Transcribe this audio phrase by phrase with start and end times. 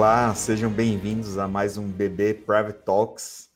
[0.00, 3.50] Olá, sejam bem-vindos a mais um BB Private Talks.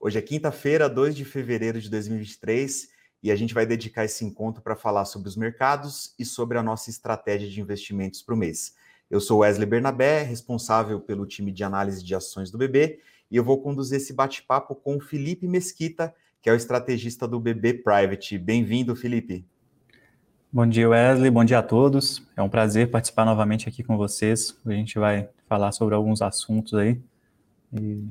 [0.00, 2.88] Hoje é quinta-feira, 2 de fevereiro de 2023,
[3.22, 6.62] e a gente vai dedicar esse encontro para falar sobre os mercados e sobre a
[6.62, 8.74] nossa estratégia de investimentos para o mês.
[9.10, 12.98] Eu sou Wesley Bernabé, responsável pelo time de análise de ações do BB,
[13.30, 17.38] e eu vou conduzir esse bate-papo com o Felipe Mesquita, que é o estrategista do
[17.38, 18.38] BB Private.
[18.38, 19.44] Bem-vindo, Felipe.
[20.50, 21.30] Bom dia, Wesley.
[21.30, 22.26] Bom dia a todos.
[22.34, 24.58] É um prazer participar novamente aqui com vocês.
[24.64, 26.96] A gente vai falar sobre alguns assuntos aí.
[27.72, 28.06] E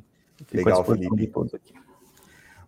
[0.53, 1.27] Legal, Felipe.
[1.27, 1.73] todos aqui.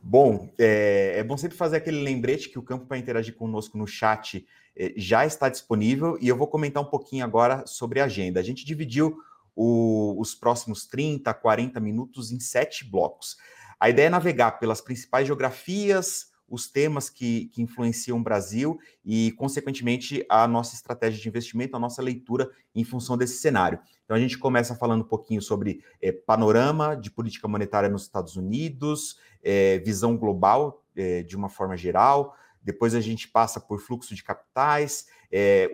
[0.02, 3.86] Bom, é, é, bom sempre fazer aquele lembrete que o campo para interagir conosco no
[3.86, 8.40] chat é, já está disponível e eu vou comentar um pouquinho agora sobre a agenda.
[8.40, 9.20] A gente dividiu
[9.54, 13.36] o, os próximos 30, 40 minutos em sete blocos.
[13.78, 19.32] A ideia é navegar pelas principais geografias, os temas que, que influenciam o Brasil e,
[19.34, 23.80] consequentemente, a nossa estratégia de investimento, a nossa leitura em função desse cenário.
[24.12, 28.36] Então, a gente começa falando um pouquinho sobre é, panorama de política monetária nos Estados
[28.36, 32.36] Unidos, é, visão global é, de uma forma geral.
[32.62, 35.08] Depois a gente passa por fluxo de capitais,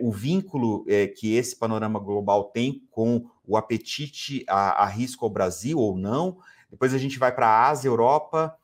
[0.00, 0.86] o vínculo
[1.16, 6.38] que esse panorama global tem com o apetite a, a risco ao Brasil ou não.
[6.70, 8.56] Depois a gente vai para a Ásia, Europa,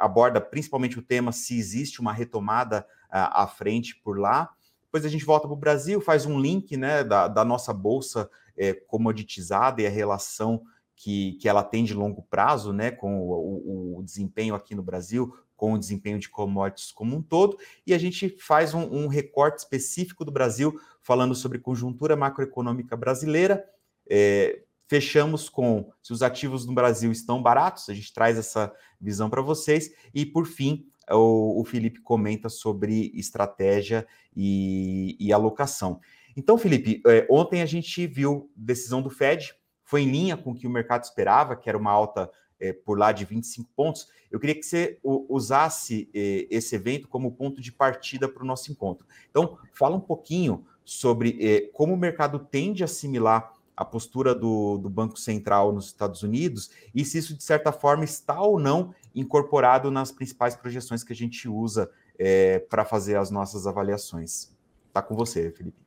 [0.00, 4.50] aborda principalmente o tema se existe uma retomada à frente por lá.
[4.94, 8.30] Depois a gente volta para o Brasil, faz um link né, da, da nossa bolsa
[8.56, 10.62] é, comoditizada e a relação
[10.94, 14.84] que, que ela tem de longo prazo né, com o, o, o desempenho aqui no
[14.84, 19.08] Brasil, com o desempenho de commodities como um todo, e a gente faz um, um,
[19.08, 23.68] recorte específico do Brasil, falando sobre conjuntura macroeconômica brasileira,
[24.08, 29.30] é, Fechamos com se os ativos no Brasil estão baratos, a gente traz essa visão
[29.30, 29.90] para vocês.
[30.12, 36.00] E, por fim, o, o, Felipe comenta sobre estratégia e, e alocação.
[36.36, 40.54] Então, Felipe, é, ontem a gente viu decisão do Fed, foi em linha com o
[40.54, 44.08] que o mercado esperava, que era uma alta é, por lá de 25 pontos.
[44.30, 48.72] Eu queria que você usasse é, esse evento como ponto de partida para o nosso
[48.72, 49.06] encontro.
[49.30, 54.78] Então, fala um pouquinho sobre é, como o mercado tende a assimilar a postura do,
[54.78, 58.94] do Banco Central nos Estados Unidos e se isso, de certa forma, está ou não
[59.14, 64.52] incorporado nas principais projeções que a gente usa é, para fazer as nossas avaliações.
[64.88, 65.84] Está com você, Felipe.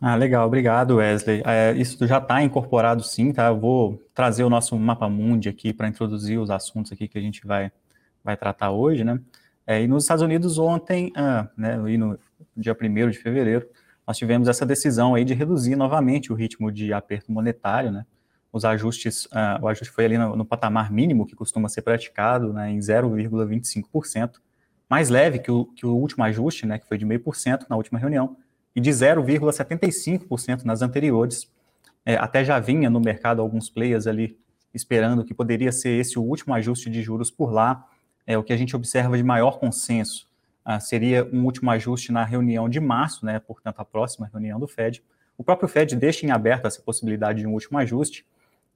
[0.00, 1.42] Ah, legal, obrigado, Wesley.
[1.44, 3.48] É, isso já está incorporado sim, tá?
[3.48, 7.20] Eu vou trazer o nosso mapa mundi aqui para introduzir os assuntos aqui que a
[7.20, 7.72] gente vai,
[8.22, 9.18] vai tratar hoje, né?
[9.66, 12.18] É, e nos Estados Unidos ontem, ah, né, no
[12.56, 13.68] dia 1 de fevereiro,
[14.06, 18.06] nós tivemos essa decisão aí de reduzir novamente o ritmo de aperto monetário, né?
[18.52, 22.52] Os ajustes, uh, o ajuste foi ali no, no, patamar mínimo que costuma ser praticado,
[22.52, 24.36] né, em 0,25%,
[24.88, 27.98] mais leve que o, que o último ajuste, né, que foi de 0,5% na última
[27.98, 28.36] reunião,
[28.74, 31.50] e de 0,75% nas anteriores.
[32.06, 34.38] É, até já vinha no mercado alguns players ali
[34.72, 37.86] esperando que poderia ser esse o último ajuste de juros por lá,
[38.26, 40.28] é o que a gente observa de maior consenso
[40.70, 44.68] ah, seria um último ajuste na reunião de março, né, portanto, a próxima reunião do
[44.68, 45.02] Fed.
[45.38, 48.26] O próprio Fed deixa em aberto essa possibilidade de um último ajuste,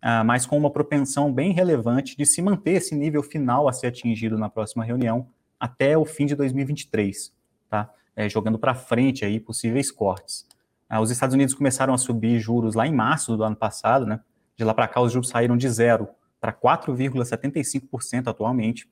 [0.02, 3.86] ah, mas com uma propensão bem relevante de se manter esse nível final a ser
[3.86, 7.32] atingido na próxima reunião até o fim de 2023,
[7.70, 7.88] tá?
[8.14, 10.46] É, jogando para frente aí possíveis cortes.
[10.88, 14.20] Ah, os Estados Unidos começaram a subir juros lá em março do ano passado, né?
[14.56, 16.08] De lá para cá, os juros saíram de zero
[16.40, 18.86] para 4,75% atualmente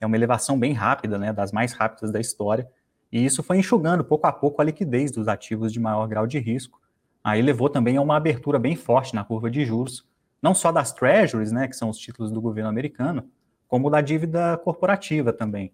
[0.00, 2.68] é uma elevação bem rápida, né, das mais rápidas da história,
[3.10, 6.38] e isso foi enxugando pouco a pouco a liquidez dos ativos de maior grau de
[6.38, 6.80] risco.
[7.22, 10.04] Aí levou também a uma abertura bem forte na curva de juros,
[10.42, 13.28] não só das treasuries, né, que são os títulos do governo americano,
[13.66, 15.72] como da dívida corporativa também.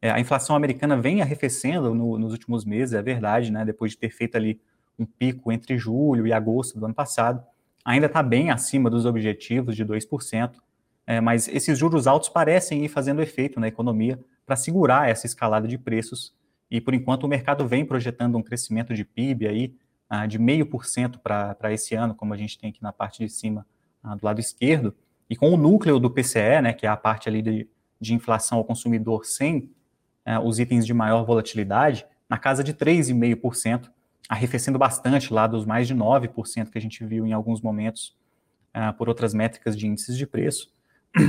[0.00, 3.98] É, a inflação americana vem arrefecendo no, nos últimos meses, é verdade, né, depois de
[3.98, 4.60] ter feito ali
[4.98, 7.42] um pico entre julho e agosto do ano passado,
[7.84, 10.54] ainda está bem acima dos objetivos de 2%,
[11.06, 15.66] é, mas esses juros altos parecem ir fazendo efeito na economia para segurar essa escalada
[15.66, 16.34] de preços.
[16.70, 19.74] E por enquanto o mercado vem projetando um crescimento de PIB aí
[20.08, 23.18] ah, de meio por cento para esse ano, como a gente tem aqui na parte
[23.24, 23.66] de cima
[24.02, 24.94] do lado esquerdo,
[25.28, 27.68] e com o núcleo do PCE, né, que é a parte ali de,
[28.00, 29.70] de inflação ao consumidor sem
[30.24, 33.90] ah, os itens de maior volatilidade, na casa de 3,5%,
[34.28, 38.16] arrefecendo bastante lá dos mais de 9% que a gente viu em alguns momentos
[38.72, 40.72] ah, por outras métricas de índices de preço.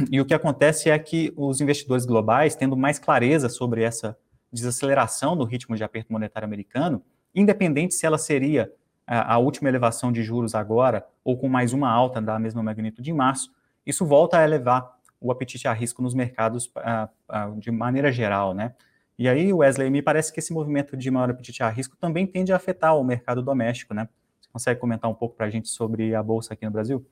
[0.10, 4.18] E o que acontece é que os investidores globais, tendo mais clareza sobre essa
[4.52, 7.04] desaceleração do ritmo de aperto monetário americano,
[7.36, 8.72] independente se ela seria
[9.06, 13.14] a, última elevação de juros agora ou com mais uma alta da mesma magnitude em
[13.14, 13.52] março,
[13.86, 16.72] isso volta a elevar o apetite a risco nos mercados
[17.58, 18.74] de maneira geral, né?
[19.18, 22.52] E aí, Wesley, me parece que esse movimento de maior apetite a risco também tende
[22.52, 24.10] a afetar o mercado doméstico, né?
[24.42, 27.06] Você consegue comentar um pouco para a gente sobre a bolsa aqui no Brasil?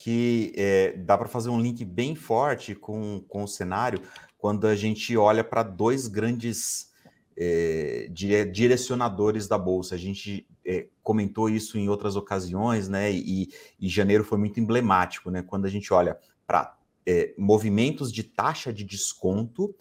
[0.00, 4.00] que é, dá para fazer um link bem forte com, com o cenário
[4.38, 6.89] quando a gente olha para dois grandes
[7.36, 8.08] é,
[8.52, 9.94] direcionadores da Bolsa.
[9.94, 13.10] A gente é, comentou isso em outras ocasiões, né?
[13.12, 13.48] E,
[13.78, 15.42] e, janeiro foi muito emblemático, né?
[15.42, 19.74] Quando a gente olha para é, movimentos de taxa de desconto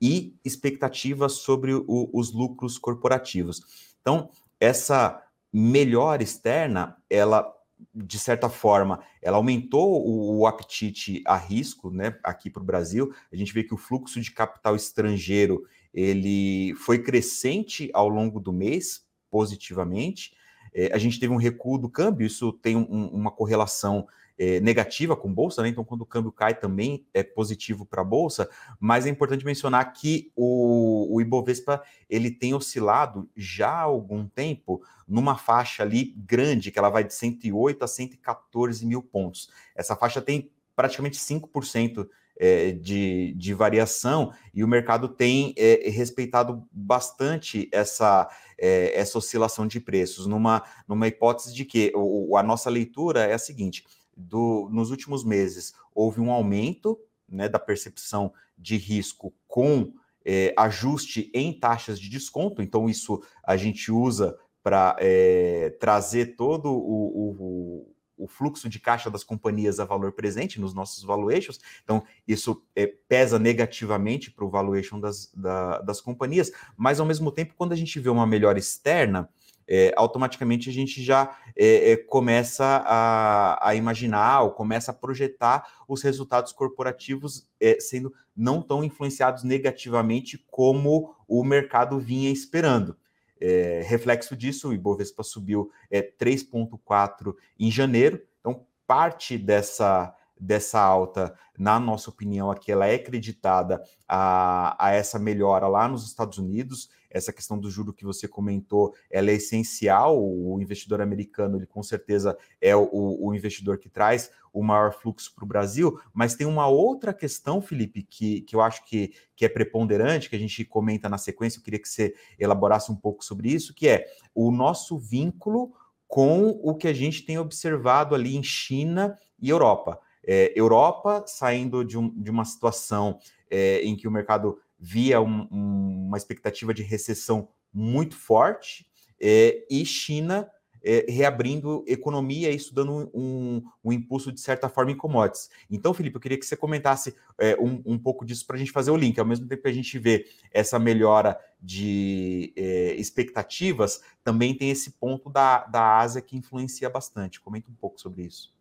[0.00, 3.62] e expectativas sobre o, os lucros corporativos.
[4.00, 4.28] Então,
[4.60, 5.22] essa
[5.52, 7.52] melhor externa, ela
[7.94, 13.12] de certa forma, ela aumentou o, o apetite a risco, né, aqui para o Brasil.
[13.32, 18.52] A gente vê que o fluxo de capital estrangeiro ele foi crescente ao longo do
[18.52, 20.36] mês, positivamente.
[20.74, 24.06] É, a gente teve um recuo do câmbio, isso tem um, uma correlação
[24.38, 25.70] é, negativa com bolsa, né?
[25.70, 28.46] Então, quando o câmbio cai, também é positivo para a bolsa.
[28.78, 34.82] Mas é importante mencionar que o, o Ibovespa ele tem oscilado já há algum tempo
[35.08, 39.48] numa faixa ali grande, que ela vai de 108 a 114 mil pontos.
[39.74, 42.06] Essa faixa tem praticamente 5%
[42.38, 48.28] é, de, de variação e o mercado tem é, respeitado bastante essa,
[48.58, 53.34] é, essa oscilação de preços, numa, numa hipótese de que o, a nossa leitura é
[53.34, 53.84] a seguinte:
[54.16, 56.98] do, nos últimos meses houve um aumento
[57.28, 59.92] né, da percepção de risco com
[60.24, 66.68] é, ajuste em taxas de desconto, então isso a gente usa para é, trazer todo
[66.68, 72.02] o, o, o, fluxo de caixa das companhias a valor presente nos nossos valuations, então
[72.26, 77.54] isso é, pesa negativamente para o valuation das, da, das companhias, mas ao mesmo tempo,
[77.56, 79.28] quando a gente vê uma melhora externa,
[79.68, 85.66] é, automaticamente a gente já é, é, começa a, a, imaginar ou começa a projetar
[85.88, 92.96] os resultados corporativos é, sendo não tão influenciados negativamente como o mercado vinha esperando.
[93.40, 101.34] É, reflexo disso, o Ibovespa subiu 3,4 é, em janeiro, então parte dessa dessa alta,
[101.58, 106.90] na nossa opinião, aqui ela é acreditada a, a essa melhora lá nos Estados Unidos.
[107.10, 110.22] Essa questão do juro que você comentou, ela é essencial.
[110.22, 115.34] O investidor americano, ele com certeza é o, o investidor que traz o maior fluxo
[115.34, 115.98] para o Brasil.
[116.12, 120.36] Mas tem uma outra questão, Felipe, que, que eu acho que, que é preponderante, que
[120.36, 121.58] a gente comenta na sequência.
[121.58, 125.72] Eu queria que você elaborasse um pouco sobre isso, que é o nosso vínculo
[126.06, 130.00] com o que a gente tem observado ali em China e Europa.
[130.26, 133.18] É, Europa saindo de, um, de uma situação
[133.50, 138.86] é, em que o mercado via um, um, uma expectativa de recessão muito forte,
[139.20, 140.50] é, e China
[140.86, 145.50] é, reabrindo economia, isso dando um, impulso de certa forma em commodities.
[145.68, 148.70] Então, Felipe, eu queria que você comentasse é, um, um, pouco disso para a gente
[148.70, 149.18] fazer o link.
[149.18, 154.92] Ao mesmo tempo que a gente vê essa melhora de é, expectativas, também tem esse
[154.92, 157.40] ponto da, da Ásia que influencia bastante.
[157.40, 158.55] Comenta um pouco sobre isso.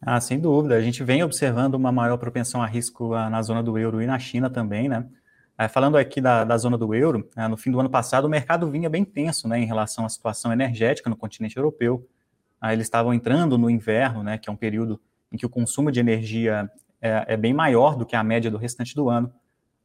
[0.00, 0.76] Ah, sem dúvida.
[0.76, 4.06] A gente vem observando uma maior propensão a risco ah, na zona do euro e
[4.06, 5.06] na China também, né?
[5.58, 8.28] Ah, falando aqui da, da zona do euro, ah, no fim do ano passado o
[8.28, 12.06] mercado vinha bem tenso, né, em relação à situação energética no continente europeu.
[12.64, 15.00] eles estavam entrando no inverno, né, que é um período
[15.32, 16.70] em que o consumo de energia
[17.00, 19.32] é, é bem maior do que a média do restante do ano.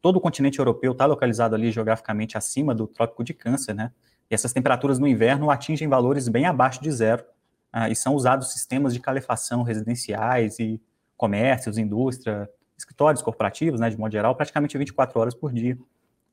[0.01, 3.91] Todo o continente europeu está localizado ali geograficamente acima do Trópico de Câncer, né?
[4.29, 7.23] E essas temperaturas no inverno atingem valores bem abaixo de zero
[7.71, 10.81] ah, e são usados sistemas de calefação residenciais e
[11.15, 15.77] comércios, indústria, escritórios corporativos, né, de modo geral, praticamente 24 horas por dia.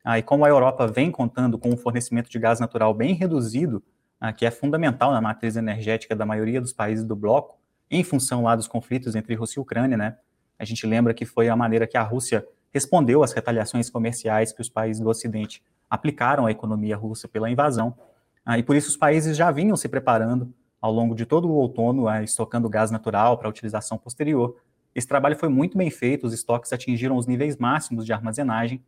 [0.04, 3.82] Ah, e como a Europa vem contando com um fornecimento de gás natural bem reduzido,
[4.20, 7.58] ah, que é fundamental na matriz energética da maioria dos países do bloco,
[7.90, 10.16] em função lá dos conflitos entre Rússia e Ucrânia, né?
[10.58, 14.60] A gente lembra que foi a maneira que a Rússia respondeu às retaliações comerciais que
[14.60, 17.96] os países do Ocidente aplicaram à economia russa pela invasão.
[18.44, 21.52] Ah, e por isso os países já vinham se preparando ao longo de todo o
[21.52, 24.56] outono, é, estocando gás natural para utilização posterior.
[24.94, 28.82] Esse trabalho foi muito bem feito, os estoques atingiram os níveis máximos de armazenagem,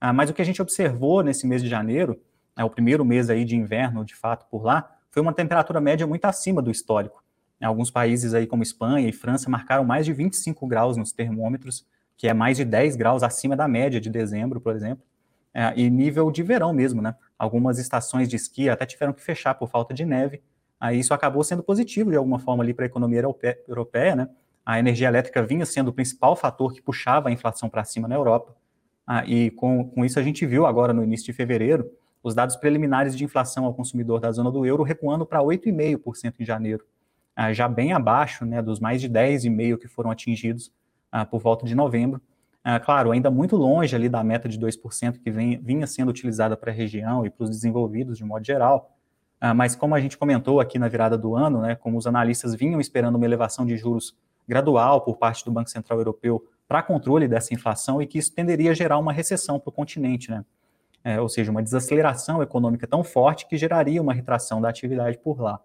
[0.00, 2.20] ah, mas o que a gente observou nesse mês de janeiro,
[2.56, 6.06] é o primeiro mês aí de inverno, de fato, por lá, foi uma temperatura média
[6.06, 7.22] muito acima do histórico.
[7.62, 11.86] Alguns países aí como Espanha e França marcaram mais de 25 graus nos termômetros,
[12.16, 15.02] que é mais de 10 graus acima da média de dezembro, por exemplo,
[15.52, 17.14] é, e nível de verão mesmo, né?
[17.38, 20.42] Algumas estações de esqui até tiveram que fechar por falta de neve,
[20.80, 23.22] Aí isso acabou sendo positivo de alguma forma ali para a economia
[23.66, 24.28] europeia, né?
[24.64, 28.14] A energia elétrica vinha sendo o principal fator que puxava a inflação para cima na
[28.14, 28.56] Europa.
[29.06, 31.90] Ah, e com, com isso a gente viu agora no início de fevereiro
[32.22, 36.44] os dados preliminares de inflação ao consumidor da zona do euro recuando para 8,5% em
[36.44, 36.82] janeiro,
[37.36, 40.72] ah, já bem abaixo né, dos mais de 10,5% que foram atingidos
[41.12, 42.22] ah, por volta de novembro.
[42.62, 46.56] Ah, claro, ainda muito longe ali da meta de 2% que vem, vinha sendo utilizada
[46.56, 48.93] para a região e para os desenvolvidos de modo geral,
[49.52, 52.80] mas como a gente comentou aqui na virada do ano, né, como os analistas vinham
[52.80, 54.16] esperando uma elevação de juros
[54.48, 58.70] gradual por parte do Banco Central Europeu para controle dessa inflação e que isso tenderia
[58.70, 60.44] a gerar uma recessão para o continente, né?
[61.02, 65.38] É, ou seja, uma desaceleração econômica tão forte que geraria uma retração da atividade por
[65.38, 65.60] lá.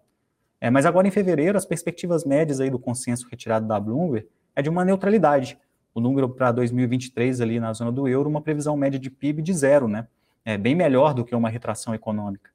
[0.60, 4.60] É, mas agora em fevereiro, as perspectivas médias aí do consenso retirado da Bloomberg é
[4.60, 5.58] de uma neutralidade.
[5.94, 9.54] O número para 2023 ali na zona do euro, uma previsão média de PIB de
[9.54, 10.06] zero, né?
[10.44, 12.50] É bem melhor do que uma retração econômica.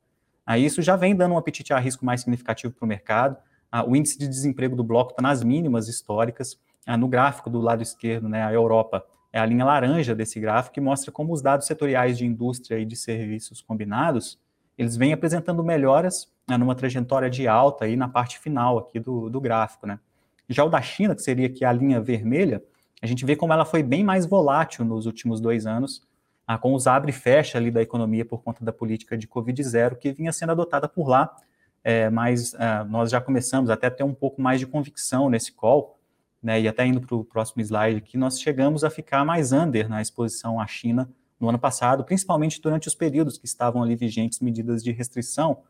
[0.58, 3.38] Isso já vem dando um apetite a risco mais significativo para o mercado.
[3.72, 6.60] Ah, o índice de desemprego do bloco está nas mínimas históricas.
[6.86, 10.76] Ah, no gráfico do lado esquerdo, né, a Europa é a linha laranja desse gráfico
[10.76, 14.40] que mostra como os dados setoriais de indústria e de serviços combinados,
[14.78, 19.30] eles vêm apresentando melhoras né, numa trajetória de alta aí na parte final aqui do,
[19.30, 20.00] do gráfico, né.
[20.48, 22.64] Já o da China, que seria aqui a linha vermelha,
[23.02, 26.02] a gente vê como ela foi bem mais volátil nos últimos dois anos,
[26.48, 29.96] ah, com os abre e fecha ali da economia por conta da política de Covid-0
[29.96, 31.36] que vinha sendo adotada por lá,
[31.84, 35.52] é, mas ah, nós já começamos até a ter um pouco mais de convicção nesse
[35.52, 36.00] call,
[36.42, 39.90] né, e até indo para o próximo slide aqui, nós chegamos a ficar mais under
[39.90, 41.10] na exposição à China
[41.40, 45.64] no ano passado, principalmente durante os períodos que estavam ali vigentes medidas de restrição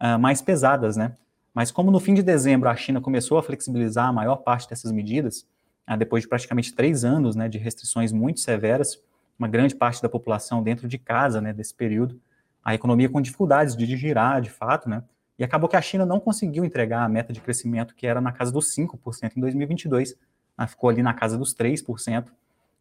[0.00, 1.14] uh, mais pesadas, né?
[1.52, 4.92] Mas como no fim de dezembro a China começou a flexibilizar a maior parte dessas
[4.92, 5.46] medidas,
[5.90, 9.00] uh, depois de praticamente três anos né, de restrições muito severas,
[9.38, 12.20] uma grande parte da população dentro de casa né, desse período,
[12.64, 15.02] a economia com dificuldades de girar de fato, né?
[15.38, 18.32] E acabou que a China não conseguiu entregar a meta de crescimento que era na
[18.32, 20.16] casa dos 5% em 2022,
[20.58, 22.26] né, ficou ali na casa dos 3%.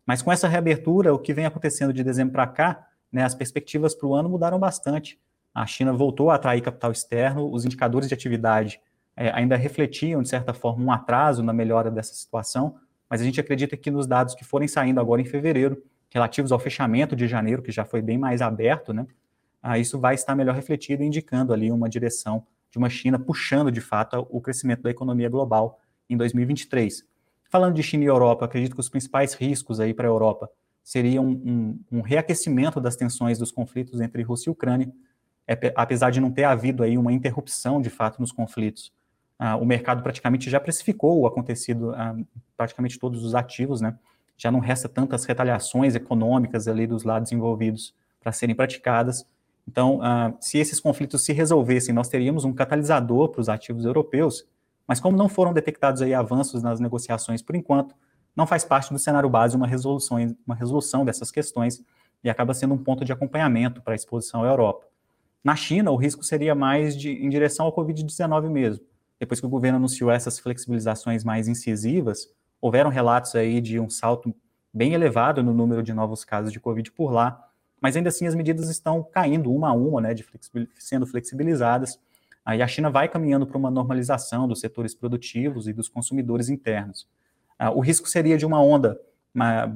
[0.05, 3.93] Mas com essa reabertura, o que vem acontecendo de dezembro para cá, né, as perspectivas
[3.93, 5.19] para o ano mudaram bastante.
[5.53, 8.81] A China voltou a atrair capital externo, os indicadores de atividade
[9.15, 12.75] é, ainda refletiam, de certa forma, um atraso na melhora dessa situação,
[13.09, 16.59] mas a gente acredita que nos dados que forem saindo agora em fevereiro, relativos ao
[16.59, 19.05] fechamento de janeiro, que já foi bem mais aberto, né,
[19.61, 23.81] ah, isso vai estar melhor refletido, indicando ali uma direção de uma China puxando de
[23.81, 27.05] fato o crescimento da economia global em 2023.
[27.49, 30.49] Falando de China e Europa, acredito que os principais riscos aí para a Europa
[30.83, 31.31] seriam um,
[31.91, 34.91] um, um, reaquecimento das tensões dos conflitos entre Rússia e Ucrânia,
[35.47, 38.93] é, apesar de não ter havido aí uma interrupção de fato nos conflitos.
[39.39, 42.15] Ah, o mercado praticamente já precificou o acontecido, ah,
[42.55, 43.97] praticamente todos os ativos, né?
[44.37, 49.25] Já não resta tantas retaliações econômicas ali dos lados envolvidos para serem praticadas.
[49.67, 54.45] Então, uh, se esses conflitos se resolvessem, nós teríamos um catalisador para os ativos europeus,
[54.87, 57.93] mas como não foram detectados aí avanços nas negociações por enquanto,
[58.35, 61.83] não faz parte do cenário base uma resolução, uma resolução dessas questões
[62.23, 64.85] e acaba sendo um ponto de acompanhamento para a exposição à Europa.
[65.43, 68.85] Na China, o risco seria mais de, em direção ao Covid-19 mesmo.
[69.19, 72.29] Depois que o governo anunciou essas flexibilizações mais incisivas,
[72.61, 74.33] houveram relatos aí de um salto
[74.73, 77.49] bem elevado no número de novos casos de Covid por lá,
[77.81, 81.99] mas ainda assim as medidas estão caindo uma a uma, né, de flexibil sendo flexibilizadas.
[82.43, 87.07] Aí a China vai caminhando para uma normalização dos setores produtivos e dos consumidores internos.
[87.59, 88.99] Ah, o risco seria de uma onda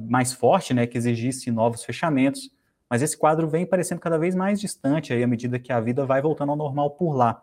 [0.08, 2.50] mais forte, né, que exigisse novos fechamentos,
[2.90, 6.04] mas esse quadro vem parecendo cada vez mais distante aí à medida que a vida
[6.04, 7.40] vai voltando ao normal por lá.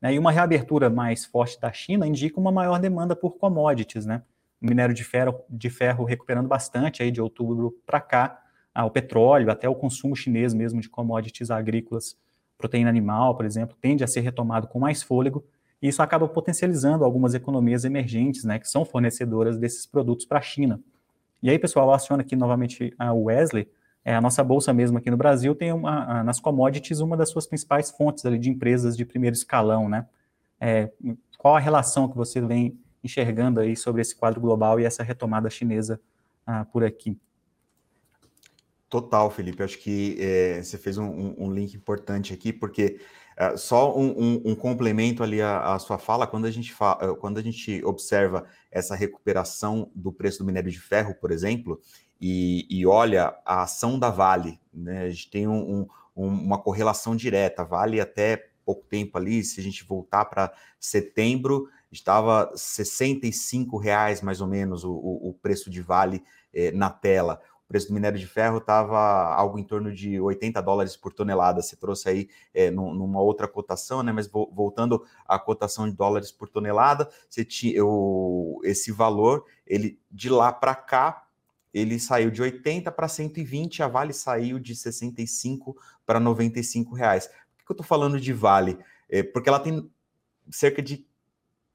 [0.00, 4.22] Né, e uma reabertura mais forte da China indica uma maior demanda por commodities, né?
[4.60, 8.42] O minério de ferro, de ferro recuperando bastante aí de outubro para cá,
[8.74, 12.16] ao petróleo, até o consumo chinês mesmo de commodities agrícolas,
[12.58, 15.44] proteína animal, por exemplo, tende a ser retomado com mais fôlego,
[15.80, 20.42] e isso acaba potencializando algumas economias emergentes, né, que são fornecedoras desses produtos para a
[20.42, 20.80] China.
[21.42, 23.68] E aí, pessoal, aciona aqui novamente a Wesley,
[24.04, 27.44] é, a nossa bolsa mesmo aqui no Brasil tem uma, nas commodities uma das suas
[27.44, 30.06] principais fontes ali de empresas de primeiro escalão, né?
[30.60, 30.92] É,
[31.36, 35.48] qual a relação que você vem enxergando aí sobre esse quadro global e essa retomada
[35.48, 36.00] chinesa
[36.46, 37.18] ah, por aqui?
[38.88, 39.62] Total, Felipe.
[39.62, 43.00] Acho que é, você fez um, um, link importante aqui, porque
[43.36, 47.38] é, só um, um, complemento ali à, à, sua fala, quando a, gente eh, quando
[47.38, 51.80] a gente observa essa recuperação do preço do minério de ferro, por exemplo,
[52.20, 55.02] e, e olha a ação da Vale, né?
[55.02, 55.46] A gente tem
[56.14, 57.64] uma correlação direta.
[57.64, 64.40] Vale até pouco tempo ali, se a gente voltar para setembro, estava 65 reais mais
[64.40, 66.22] ou menos o, o preço de Vale
[66.52, 70.62] eh, na tela o preço do minério de ferro estava algo em torno de 80
[70.62, 71.60] dólares por tonelada.
[71.60, 74.12] Você trouxe aí é, numa outra cotação, né?
[74.12, 80.30] Mas voltando à cotação de dólares por tonelada, você tinha eu, esse valor, ele de
[80.30, 81.26] lá para cá,
[81.74, 85.76] ele saiu de 80 para 120, a Vale saiu de 65
[86.06, 87.26] para 95 reais.
[87.26, 88.78] Por que eu estou falando de Vale?
[89.08, 89.90] É, porque ela tem
[90.50, 91.05] cerca de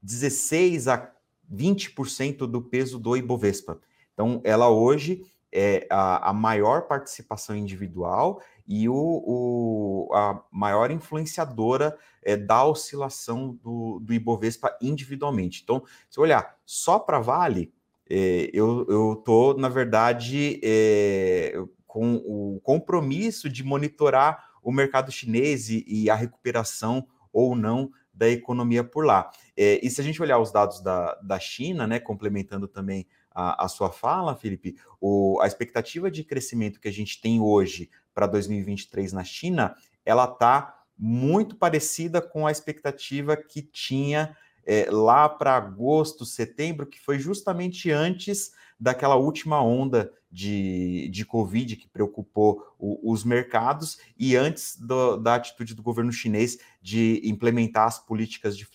[0.02, 1.10] 16 a
[1.52, 3.80] 20% do peso do Ibovespa.
[4.12, 11.96] Então, ela hoje é a, a maior participação individual e o, o, a maior influenciadora
[12.22, 15.60] é, da oscilação do, do Ibovespa individualmente.
[15.62, 17.72] Então, se olhar só para Vale,
[18.08, 21.54] é, eu estou, na verdade, é,
[21.86, 28.28] com o compromisso de monitorar o mercado chinês e, e a recuperação ou não da
[28.28, 29.30] economia por lá.
[29.56, 33.64] É, e se a gente olhar os dados da, da China, né, complementando também a,
[33.64, 38.26] a sua fala, Felipe, o, a expectativa de crescimento que a gente tem hoje para
[38.26, 45.56] 2023 na China, ela está muito parecida com a expectativa que tinha é, lá para
[45.56, 53.12] agosto, setembro, que foi justamente antes daquela última onda de, de Covid que preocupou o,
[53.12, 58.66] os mercados e antes do, da atitude do governo chinês de implementar as políticas de,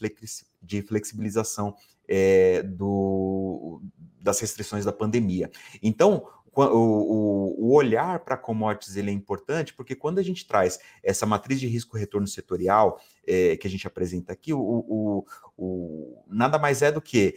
[0.61, 1.75] de flexibilização
[2.07, 3.81] é, do,
[4.21, 5.49] das restrições da pandemia.
[5.81, 6.27] Então,
[6.57, 11.25] o, o, o olhar para commodities ele é importante porque quando a gente traz essa
[11.25, 15.25] matriz de risco-retorno setorial é, que a gente apresenta aqui, o,
[15.57, 17.35] o, nada mais é do que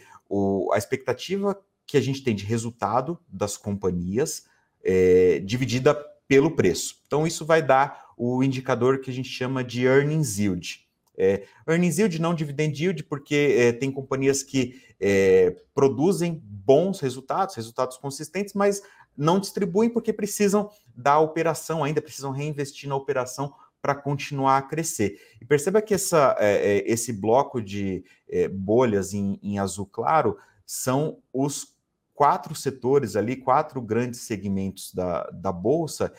[0.71, 4.45] a expectativa que a gente tem de resultado das companhias
[4.83, 5.93] é, dividida
[6.27, 7.01] pelo preço.
[7.05, 10.87] Então, isso vai dar o indicador que a gente chama de earnings yield.
[11.17, 17.55] É, earnings yield, não dividend yield, porque é, tem companhias que é, produzem bons resultados,
[17.55, 18.81] resultados consistentes, mas
[19.17, 25.19] não distribuem porque precisam da operação, ainda precisam reinvestir na operação para continuar a crescer.
[25.41, 30.37] E perceba que essa, é, é, esse bloco de é, bolhas em, em azul claro
[30.65, 31.75] são os
[32.13, 36.13] quatro setores ali, quatro grandes segmentos da, da Bolsa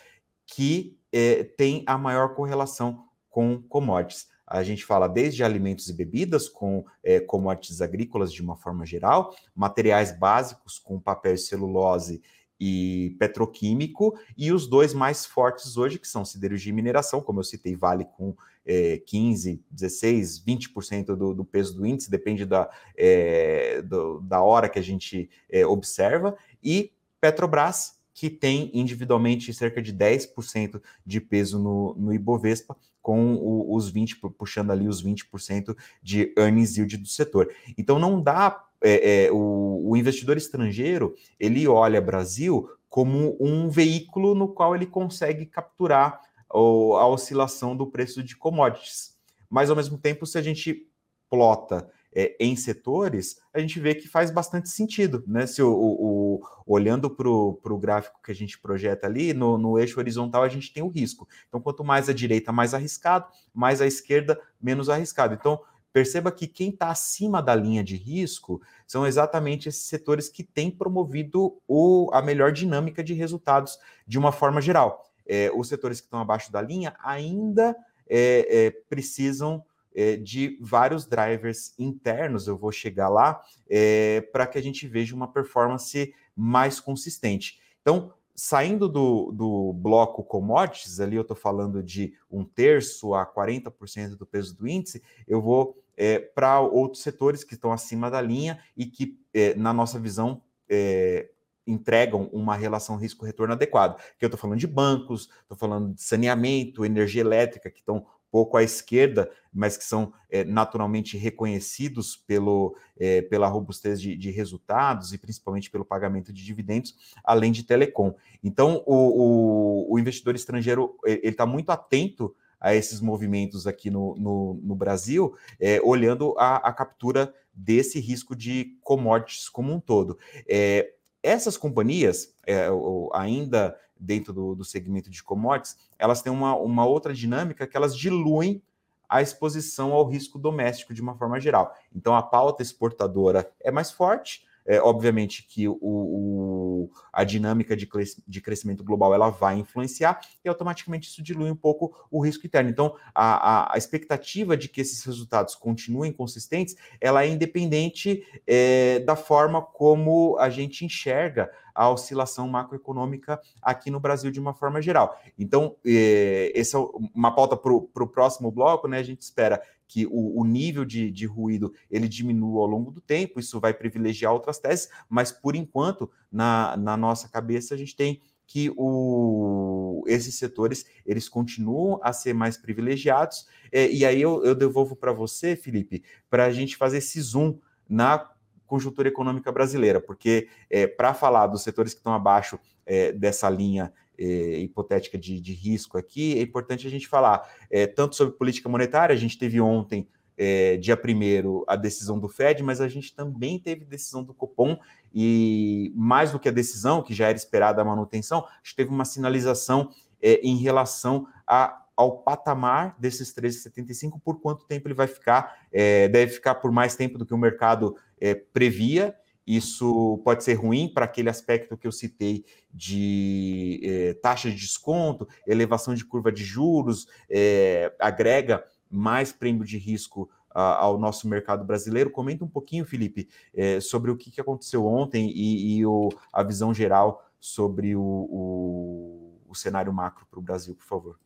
[0.45, 4.27] que é, têm a maior correlação com commodities.
[4.47, 9.35] A gente fala desde alimentos e bebidas, com é, commodities agrícolas de uma forma geral,
[9.55, 12.21] materiais básicos com papel e celulose
[12.61, 17.45] e petroquímico, e os dois mais fortes hoje, que são siderurgia e mineração, como eu
[17.45, 23.83] citei, Vale com é, 15, 16, 20% do, do peso do índice, depende da, é,
[23.83, 29.93] do, da hora que a gente é, observa, e Petrobras, que tem individualmente cerca de
[29.93, 36.77] 10% de peso no, no Ibovespa, com os 20, puxando ali os 20% de earnings
[36.77, 37.53] yield do setor.
[37.77, 44.35] Então não dá é, é, o, o, investidor estrangeiro ele olha Brasil como um veículo
[44.35, 46.21] no qual ele consegue capturar
[46.53, 49.17] o, a oscilação do preço de commodities.
[49.49, 50.87] Mas ao mesmo tempo, se a gente
[51.31, 55.47] plota é, em setores, a gente vê que faz bastante sentido, né?
[55.47, 59.79] Se o, o, o olhando para o gráfico que a gente projeta ali, no, no,
[59.79, 61.27] eixo horizontal a gente tem o risco.
[61.49, 65.35] Então, quanto mais à direita, mais arriscado, mais à esquerda, menos arriscado.
[65.35, 65.61] Então,
[65.93, 70.71] Perceba que quem está acima da linha de risco são exatamente esses setores que têm
[70.71, 75.05] promovido o, a melhor dinâmica de resultados de uma forma geral.
[75.27, 77.77] É, os setores que estão abaixo da linha ainda
[78.09, 79.63] é, é, precisam
[79.95, 85.15] é, de vários drivers internos, eu vou chegar lá, é, para que a gente veja
[85.15, 87.61] uma performance mais consistente.
[87.83, 94.17] Então, saindo do, do bloco commodities, ali eu estou falando de um terço a 40%
[94.17, 98.59] do peso do índice, eu vou é, para outros setores que estão acima da linha
[98.77, 101.29] e que, é, na nossa visão, é,
[101.67, 103.97] entregam uma relação risco-retorno adequada.
[104.19, 108.57] Que eu estou falando de bancos, estou falando de saneamento, energia elétrica, que estão pouco
[108.57, 115.13] à esquerda, mas que são é, naturalmente reconhecidos pelo, é, pela robustez de, de, resultados
[115.13, 118.15] e principalmente pelo pagamento de dividendos, além de telecom.
[118.43, 124.15] Então, o, o, o investidor estrangeiro ele está muito atento a esses movimentos aqui no,
[124.15, 130.17] no, no Brasil, é, olhando a, a, captura desse risco de commodities como um todo.
[130.49, 132.69] É, essas companhias, é,
[133.13, 137.97] ainda dentro do, do, segmento de commodities, elas têm uma, uma outra dinâmica que elas
[137.97, 138.63] diluem
[139.09, 141.75] a exposição ao risco doméstico de uma forma geral.
[141.95, 147.89] Então, a pauta exportadora é mais forte, é, obviamente que o, o, a dinâmica de,
[148.27, 152.71] de crescimento global ela vai influenciar e automaticamente isso dilui um pouco o risco interno.
[152.71, 159.01] Então, a, a, a expectativa de que esses resultados continuem consistentes, ela é independente é,
[159.01, 164.81] da forma como a gente enxerga a oscilação macroeconômica aqui no Brasil de uma forma
[164.83, 165.19] geral.
[165.39, 166.81] Então, é, essa é
[167.15, 168.99] uma pauta para o próximo bloco, né?
[168.99, 172.99] A gente espera que o, o nível de, de, ruído ele diminua ao longo do
[172.99, 177.95] tempo, isso vai privilegiar outras teses, mas por enquanto, na, na nossa cabeça, a gente
[177.95, 183.47] tem que o, esses setores eles continuam a ser mais privilegiados.
[183.71, 187.59] É, e aí eu, eu devolvo para você, Felipe, para a gente fazer esse zoom
[187.87, 188.31] na
[188.67, 193.93] conjuntura econômica brasileira, porque é, para falar dos setores que estão abaixo é, dessa linha
[194.19, 198.69] é, hipotética de, de, risco aqui, é importante a gente falar é, tanto sobre política
[198.69, 203.15] monetária, a gente teve ontem, é, dia 1 a decisão do Fed, mas a gente
[203.15, 204.79] também teve decisão do Copom,
[205.15, 208.91] e mais do que a decisão, que já era esperada a manutenção, a gente teve
[208.91, 209.91] uma sinalização
[210.23, 216.33] em relação a ao patamar desses 13,75, por quanto tempo ele vai ficar, é, deve
[216.33, 219.15] ficar por mais tempo do que o mercado é, previa.
[219.47, 225.27] Isso pode ser ruim para aquele aspecto que eu citei de é, taxa de desconto,
[225.47, 231.65] elevação de curva de juros, é, agrega mais prêmio de risco a, ao nosso mercado
[231.65, 232.11] brasileiro.
[232.11, 236.43] Comenta um pouquinho, Felipe, é, sobre o que, que aconteceu ontem e, e o, a
[236.43, 241.19] visão geral sobre o, o, o cenário macro para o Brasil, por favor.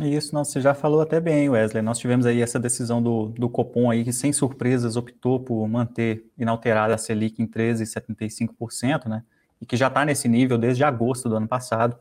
[0.00, 1.82] Isso, não, você já falou até bem, Wesley.
[1.82, 6.26] Nós tivemos aí essa decisão do, do Copom aí, que sem surpresas optou por manter
[6.36, 9.24] inalterada a Selic em 13,75%, né?
[9.58, 11.96] E que já está nesse nível desde agosto do ano passado.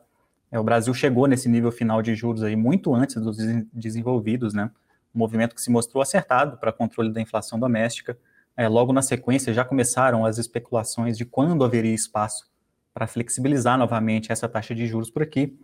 [0.52, 3.38] É, o Brasil chegou nesse nível final de juros aí muito antes dos
[3.72, 4.70] desenvolvidos, né?
[5.14, 8.18] Um movimento que se mostrou acertado para controle da inflação doméstica.
[8.58, 12.46] É, logo na sequência já começaram as especulações de quando haveria espaço
[12.94, 15.58] para flexibilizar novamente essa taxa de juros por aqui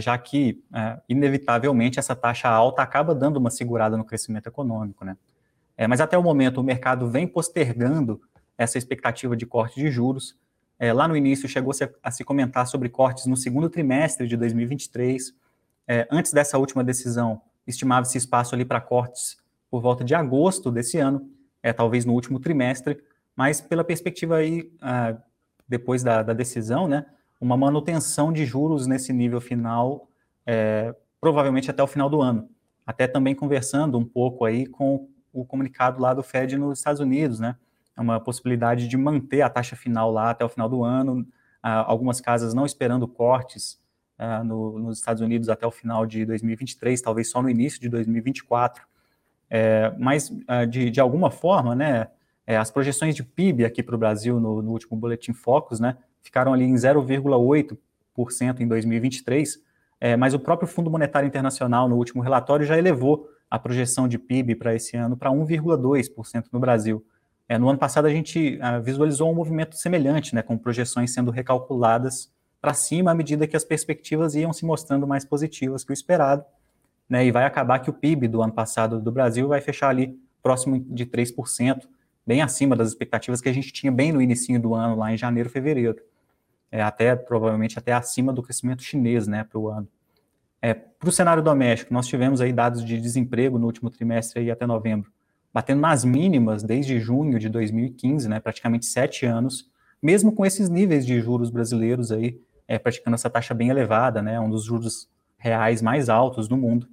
[0.00, 5.04] já que, é, inevitavelmente, essa taxa alta acaba dando uma segurada no crescimento econômico.
[5.04, 5.16] Né?
[5.76, 8.20] É, mas até o momento, o mercado vem postergando
[8.58, 10.36] essa expectativa de corte de juros.
[10.78, 14.36] É, lá no início, chegou -se a, se comentar sobre cortes no segundo trimestre de
[14.36, 15.34] 2023.
[15.88, 19.38] É, antes dessa última decisão, estimava-se espaço ali para cortes
[19.70, 21.30] por volta de agosto desse ano,
[21.62, 23.02] é, talvez no último trimestre,
[23.36, 25.16] mas pela perspectiva aí, ah,
[25.66, 27.06] depois da, da decisão, né,
[27.40, 30.08] uma manutenção de juros nesse nível final,
[30.46, 32.48] é, provavelmente até o final do ano.
[32.86, 37.40] Até também conversando um pouco aí com o comunicado lá do Fed nos Estados Unidos,
[37.40, 37.56] né?
[37.96, 41.26] É uma possibilidade de manter a taxa final lá até o final do ano,
[41.62, 43.80] ah, algumas casas não esperando cortes
[44.18, 47.88] ah, no, nos Estados Unidos até o final de 2023, talvez só no início de
[47.88, 48.84] 2024.
[49.48, 52.08] É, mas, ah, de, de alguma forma, né,
[52.46, 55.96] é, as projeções de PIB aqui para o Brasil no, no último Boletim Focus, né,
[56.22, 59.58] ficaram ali em 0,8% em 2023,
[60.00, 64.18] é, mas o próprio Fundo Monetário Internacional, no último relatório, já elevou a projeção de
[64.18, 67.04] PIB para esse ano para 1,2% no Brasil.
[67.48, 71.30] É, no ano passado, a gente uh, visualizou um movimento semelhante, né, com projeções sendo
[71.30, 75.94] recalculadas para cima à medida que as perspectivas iam se mostrando mais positivas que o
[75.94, 76.44] esperado,
[77.08, 80.16] né, e vai acabar que o PIB do ano passado do Brasil vai fechar ali
[80.40, 81.88] próximo de 3%,
[82.24, 85.16] bem acima das expectativas que a gente tinha bem no início do ano, lá em
[85.16, 86.00] janeiro, fevereiro
[86.70, 89.88] é, até provavelmente até acima do crescimento chinês, né, para o ano.
[90.62, 94.50] É, para o cenário doméstico, nós tivemos aí dados de desemprego no último trimestre aí
[94.50, 95.10] até novembro,
[95.52, 99.70] batendo nas mínimas desde junho de 2015, né, praticamente sete anos,
[100.02, 104.38] mesmo com esses níveis de juros brasileiros aí, é, praticando essa taxa bem elevada, né,
[104.38, 106.86] um dos juros reais mais altos do mundo.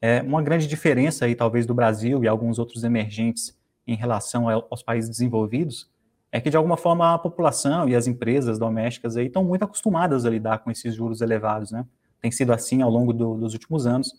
[0.00, 4.82] É uma grande diferença aí, talvez, do Brasil e alguns outros emergentes em relação aos
[4.82, 5.90] países desenvolvidos,
[6.30, 10.26] é que de alguma forma a população e as empresas domésticas aí estão muito acostumadas
[10.26, 11.86] a lidar com esses juros elevados, né?
[12.20, 14.12] Tem sido assim ao longo do, dos últimos anos.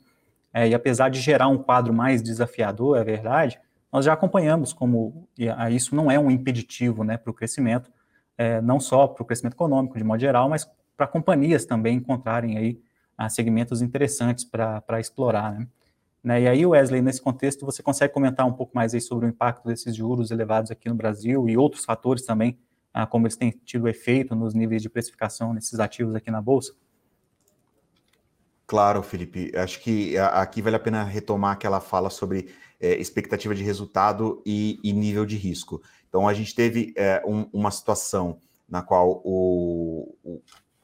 [0.53, 3.59] É, e apesar de gerar um quadro mais desafiador, é verdade,
[3.91, 5.27] nós já acompanhamos como
[5.71, 7.91] isso não é um impeditivo né, para o crescimento,
[8.37, 12.57] é, não só para o crescimento econômico de modo geral, mas para companhias também encontrarem
[12.57, 12.79] aí
[13.17, 15.53] ah, segmentos interessantes para explorar.
[15.53, 15.67] Né?
[16.23, 16.41] Né?
[16.41, 19.65] E aí, Wesley, nesse contexto, você consegue comentar um pouco mais aí sobre o impacto
[19.65, 22.57] desses juros elevados aqui no Brasil e outros fatores também,
[22.93, 26.73] ah, como eles têm tido efeito nos níveis de precificação nesses ativos aqui na Bolsa?
[28.65, 29.51] Claro, Felipe.
[29.55, 32.49] Acho que aqui vale a pena retomar aquela fala sobre
[32.79, 35.81] é, expectativa de resultado e, e, nível de risco.
[36.09, 40.41] Então, a gente teve é, um, uma situação na qual o, o,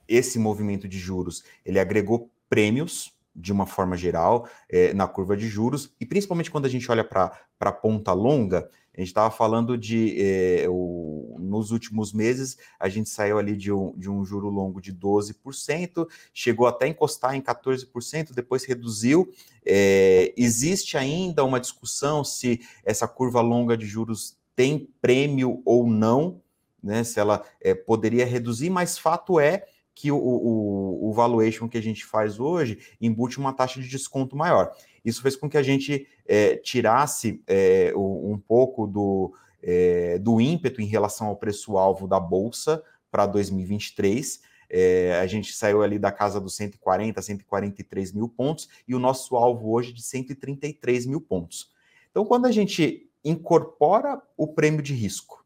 [0.07, 5.47] esse movimento de juros ele agregou prêmios de uma forma geral é, na curva de
[5.47, 9.75] juros, e principalmente quando a gente olha para a ponta longa, a gente estava falando
[9.75, 14.49] de é, o, nos últimos meses, a gente saiu ali de um, de um juro
[14.49, 19.31] longo de 12%, chegou até encostar em 14%, depois reduziu.
[19.65, 26.39] É, existe ainda uma discussão se essa curva longa de juros tem prêmio ou não,
[26.83, 27.03] né?
[27.03, 31.81] Se ela é, poderia reduzir, mas fato é que o, o, o, valuation que a
[31.81, 34.75] gente faz hoje embute uma taxa de desconto maior.
[35.05, 40.81] Isso fez com que a gente é, tirasse é, um pouco do, é, do ímpeto
[40.81, 44.41] em relação ao preço-alvo da Bolsa para 2023.
[44.69, 49.35] É, a gente saiu ali da casa dos 140, 143 mil pontos e o nosso
[49.35, 51.71] alvo hoje de 133 mil pontos.
[52.09, 55.45] Então, quando a gente incorpora o prêmio de risco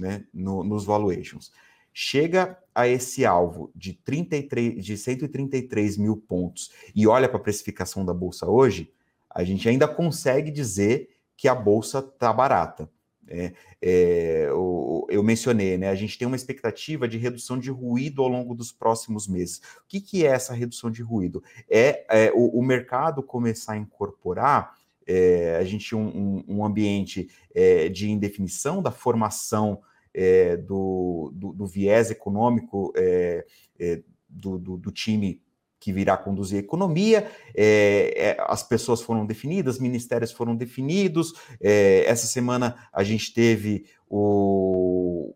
[0.00, 1.52] né, no, nos valuations,
[1.92, 8.04] chega a esse alvo de, 33, de 133 mil pontos e olha para a precificação
[8.04, 8.90] da Bolsa hoje,
[9.28, 12.88] a gente ainda consegue dizer que a Bolsa está barata.
[13.28, 15.88] É, é, eu, eu, mencionei, né?
[15.88, 19.58] A gente tem uma expectativa de redução de ruído ao longo dos próximos meses.
[19.58, 21.42] O que, que é essa redução de ruído?
[21.70, 24.74] É, é o, o, mercado começar a incorporar
[25.06, 29.80] é, a gente um, um, ambiente é, de indefinição da formação
[30.14, 33.46] é, do, do, do, viés econômico é,
[33.78, 35.40] é, do, do, time
[35.78, 41.32] que virá conduzir a economia, é, as pessoas foram definidas, ministérios foram definidos.
[41.60, 45.34] essa semana a gente teve o,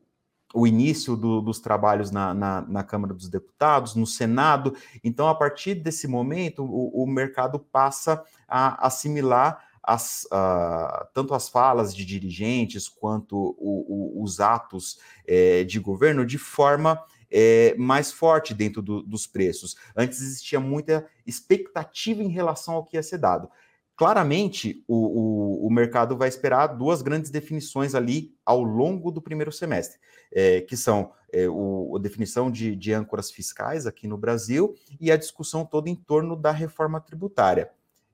[0.57, 4.75] o início do, dos trabalhos na, na, na, Câmara dos Deputados, no Senado.
[5.05, 11.49] Então, a partir desse momento, o, o mercado passa a assimilar as, uh, tanto as
[11.49, 18.11] falas de dirigentes quanto o, o, os atos é, de governo de forma é, mais
[18.11, 19.77] forte dentro do, dos preços.
[19.97, 23.49] Antes existia muita expectativa em relação ao que ia ser dado.
[23.95, 29.53] Claramente, o, o, o mercado vai esperar duas grandes definições ali ao longo do primeiro
[29.53, 29.99] semestre,
[30.33, 31.13] é, que são
[31.51, 35.95] o, a definição de, de âncoras fiscais aqui no Brasil e a discussão toda em
[35.95, 37.71] torno da reforma tributária.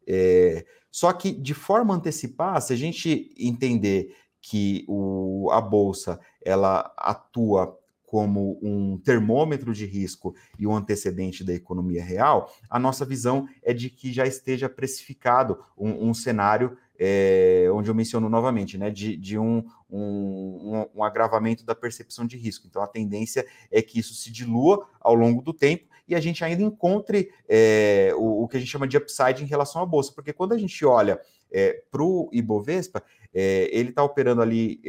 [0.06, 6.92] É, só que, de forma antecipada, se a gente entender que o, a bolsa ela
[6.96, 13.48] atua como um termômetro de risco e um antecedente da economia real, a nossa visão
[13.62, 18.90] é de que já esteja precificado um, um cenário é, onde eu menciono novamente, né,
[18.90, 22.66] de, de um, um, um, agravamento da percepção de risco.
[22.66, 26.44] Então, a tendência é que isso se dilua ao longo do tempo e a gente
[26.44, 30.12] ainda encontre é, o, o, que a gente chama de upside em relação à bolsa,
[30.14, 31.18] porque quando a gente olha
[31.50, 34.80] é, para o Ibovespa, é, ele está operando ali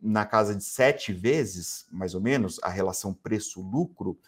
[0.00, 4.18] na casa de sete vezes, mais ou menos, a relação preço-lucro,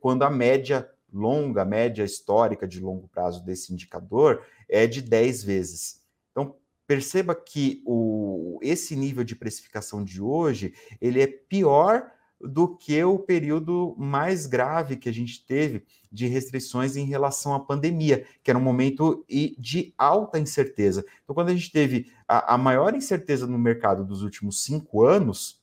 [0.00, 5.42] quando a média longa, a média histórica de longo prazo desse indicador é de 10
[5.42, 6.02] vezes.
[6.30, 6.56] Então,
[6.86, 12.10] perceba que o, esse nível de precificação de hoje, ele é pior
[12.42, 17.60] do que o período mais grave que a gente teve de restrições em relação à
[17.60, 19.24] pandemia, que era um momento
[19.58, 21.04] de alta incerteza.
[21.22, 25.60] Então, quando a gente teve a, a maior incerteza no mercado dos últimos cinco anos,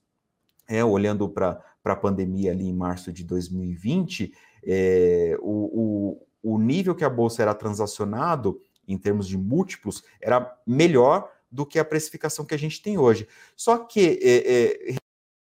[0.68, 6.96] é, olhando para a pandemia ali em março de 2020, é, o, o, o nível
[6.96, 12.46] que a bolsa era transacionado em termos de múltiplos era melhor do que a precificação
[12.46, 13.28] que a gente tem hoje.
[13.56, 14.96] Só que é, é,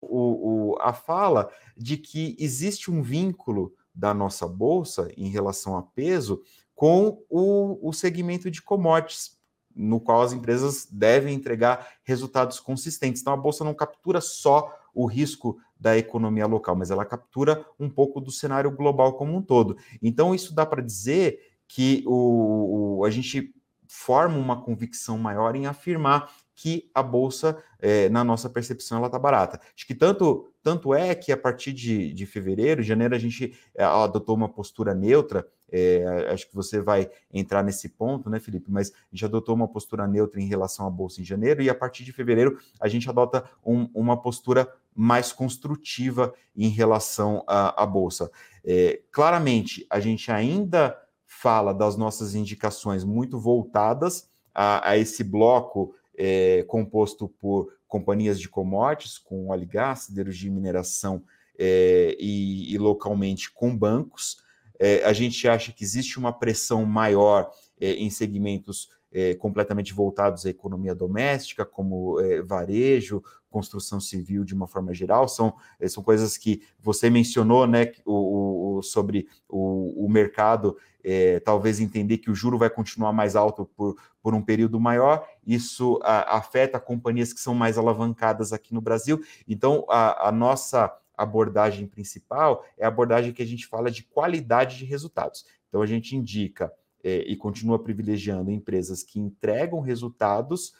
[0.08, 5.82] o, o, a fala de que existe um vínculo da nossa bolsa em relação a
[5.82, 6.42] peso
[6.74, 9.36] com o, o segmento de commodities,
[9.74, 13.20] no qual as empresas devem entregar resultados consistentes.
[13.20, 17.88] Então, a bolsa não captura só o risco da economia local, mas ela captura um
[17.88, 19.76] pouco do cenário global como um todo.
[20.02, 23.54] Então, isso dá para dizer que o, o, a gente
[23.86, 29.16] forma uma convicção maior em afirmar que a bolsa, é, na nossa percepção, ela está
[29.16, 29.60] barata.
[29.76, 33.84] Acho que tanto, tanto é que a partir de, de fevereiro, janeiro, a gente é,
[33.84, 35.46] adotou uma postura neutra.
[35.70, 38.72] É, acho que você vai entrar nesse ponto, né, Felipe?
[38.72, 42.02] Mas gente adotou uma postura neutra em relação à bolsa em janeiro, e a partir
[42.02, 48.32] de fevereiro a gente adota um, uma postura mais construtiva em relação à, à bolsa.
[48.64, 55.94] É, claramente, a gente ainda fala das nossas indicações muito voltadas a, a esse bloco
[56.18, 61.22] é, composto por companhias de commodities, com óleo e gás, siderurgia de mineração
[61.56, 64.38] é, e, e, localmente com bancos.
[64.78, 67.50] É, a gente acha que existe uma pressão maior
[67.80, 74.54] é, em segmentos é, completamente voltados à economia doméstica, como é, varejo, construção civil de
[74.54, 80.04] uma forma geral, são, é, são coisas que você mencionou, né, o, o sobre o,
[80.04, 84.42] o mercado, é, talvez entender que o juro vai continuar mais alto por, por um
[84.42, 90.28] período maior, isso a, afeta companhias que são mais alavancadas aqui no Brasil, então a,
[90.28, 95.44] a nossa abordagem principal é a abordagem que a gente fala de qualidade de resultados.
[95.68, 100.72] Então a gente indica é, e continua privilegiando empresas que entregam resultados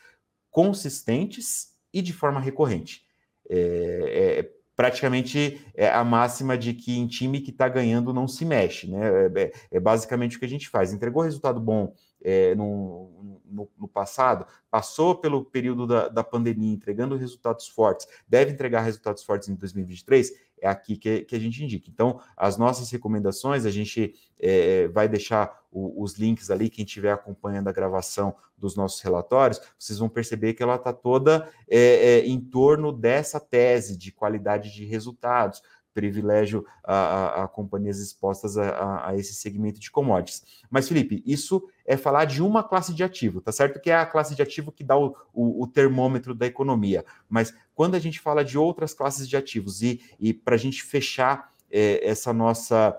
[0.50, 3.02] consistentes e de forma recorrente.
[3.48, 8.44] É, é praticamente é a máxima de que em time que está ganhando não se
[8.44, 9.26] mexe, né?
[9.26, 10.92] É, é, é, basicamente o que a gente faz.
[10.92, 17.16] Entregou resultado bom é, no, no, no, passado, passou pelo período da, da pandemia entregando
[17.16, 21.88] resultados fortes, deve entregar resultados fortes em 2023 é aqui que, que a gente indica.
[21.88, 27.12] Então, as nossas recomendações, a gente é, vai deixar o, os links ali, quem estiver
[27.12, 32.26] acompanhando a gravação dos nossos relatórios, vocês vão perceber que ela está toda é, é,
[32.26, 35.62] em torno dessa tese de qualidade de resultados,
[35.94, 40.44] privilégio a, a, a companhias expostas a, a, esse segmento de commodities.
[40.70, 43.80] Mas, Felipe, isso é falar de uma classe de ativo, tá certo?
[43.80, 47.04] Que é a classe de ativo que dá o, o, o termômetro da economia.
[47.28, 50.82] Mas quando a gente fala de outras classes de ativos, e, e para a gente
[50.82, 52.98] fechar é, essa nossa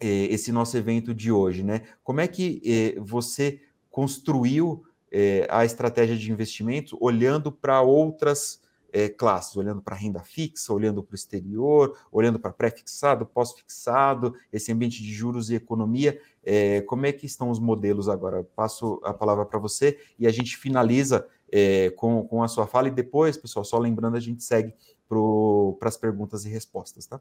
[0.00, 1.82] é, esse nosso evento de hoje, né?
[2.02, 8.59] Como é que é, você construiu é, a estratégia de investimento olhando para outras
[8.92, 14.72] é, classes, olhando para renda fixa, olhando para o exterior, olhando para pré-fixado, pós-fixado, esse
[14.72, 16.20] ambiente de juros e economia.
[16.44, 18.44] É, como é que estão os modelos agora?
[18.56, 22.88] Passo a palavra para você e a gente finaliza é, com, com a sua fala
[22.88, 24.74] e depois, pessoal, só lembrando, a gente segue
[25.08, 27.20] para as perguntas e respostas, tá?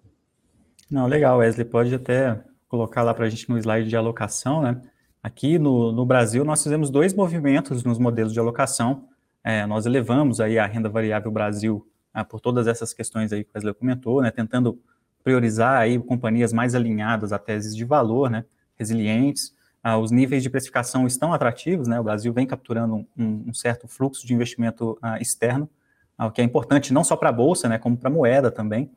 [0.89, 4.81] Não, legal, Wesley, pode até colocar lá para a gente no slide de alocação, né?
[5.21, 9.07] Aqui no, no Brasil, nós fizemos dois movimentos nos modelos de alocação.
[9.43, 13.49] É, nós elevamos aí a renda variável Brasil ah, por todas essas questões aí que
[13.49, 14.79] o Wesley comentou, né, tentando
[15.23, 18.45] priorizar aí companhias mais alinhadas a teses de valor, né,
[18.77, 19.53] resilientes.
[19.81, 23.87] Ah, os níveis de precificação estão atrativos, né, o Brasil vem capturando um, um certo
[23.87, 25.69] fluxo de investimento ah, externo,
[26.17, 28.91] o que é importante não só para a Bolsa, né, como para a moeda também.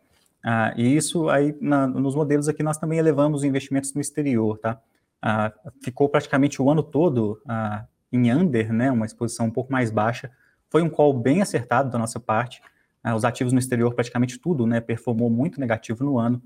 [0.77, 4.81] e isso aí, na, nos modelos aqui, nós também elevamos investimentos no exterior, tá?
[5.23, 9.91] ah, ficou praticamente o ano todo ah, em under, né, uma exposição um pouco mais
[9.91, 10.31] baixa.
[10.69, 12.63] Foi um call bem acertado da nossa parte.
[13.03, 16.43] Ah, os ativos no exterior, praticamente tudo, né, performou muito negativo no ano,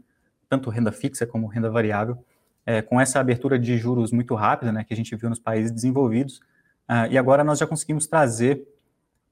[0.49, 2.25] tanto renda fixa como renda variável.
[2.65, 5.71] É, com essa abertura de juros muito rápida, né, que a gente viu nos países
[5.71, 6.41] desenvolvidos,
[6.89, 8.67] ah, e agora nós já conseguimos trazer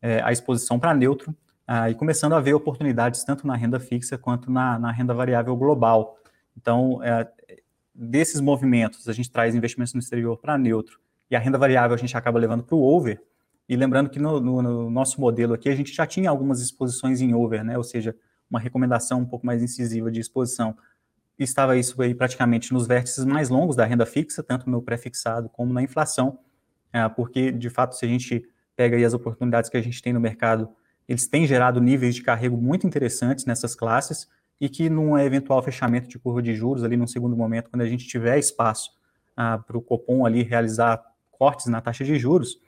[0.03, 1.35] é, a exposição para neutro
[1.67, 5.57] ah, e começando a ver oportunidades tanto na renda fixa quanto na, na renda variável
[5.57, 6.19] global.
[6.57, 7.29] Então, é,
[7.95, 11.01] desses movimentos, a gente traz investimentos no exterior para neutro
[11.35, 13.21] e a renda variável a gente acaba levando para o over.
[13.69, 17.21] E lembrando que no, no, no, nosso modelo aqui a gente já tinha algumas exposições
[17.21, 17.77] em over, né?
[17.77, 18.15] Ou seja,
[18.49, 20.77] uma recomendação um pouco mais incisiva de exposição.
[21.37, 25.73] Estava isso aí praticamente nos vértices mais longos da renda fixa, tanto no pré-fixado como
[25.73, 26.39] na inflação,
[26.93, 30.13] é, porque de fato se a gente pega aí as oportunidades que a gente tem
[30.13, 30.69] no mercado,
[31.09, 34.29] eles têm gerado níveis de carrego muito interessantes nessas classes
[34.61, 37.89] e que num eventual fechamento de curva de juros ali no segundo momento, quando a
[37.89, 38.93] gente tiver espaço
[39.37, 41.03] ah, para o Copom ali realizar
[41.39, 42.59] cortes na taxa de juros,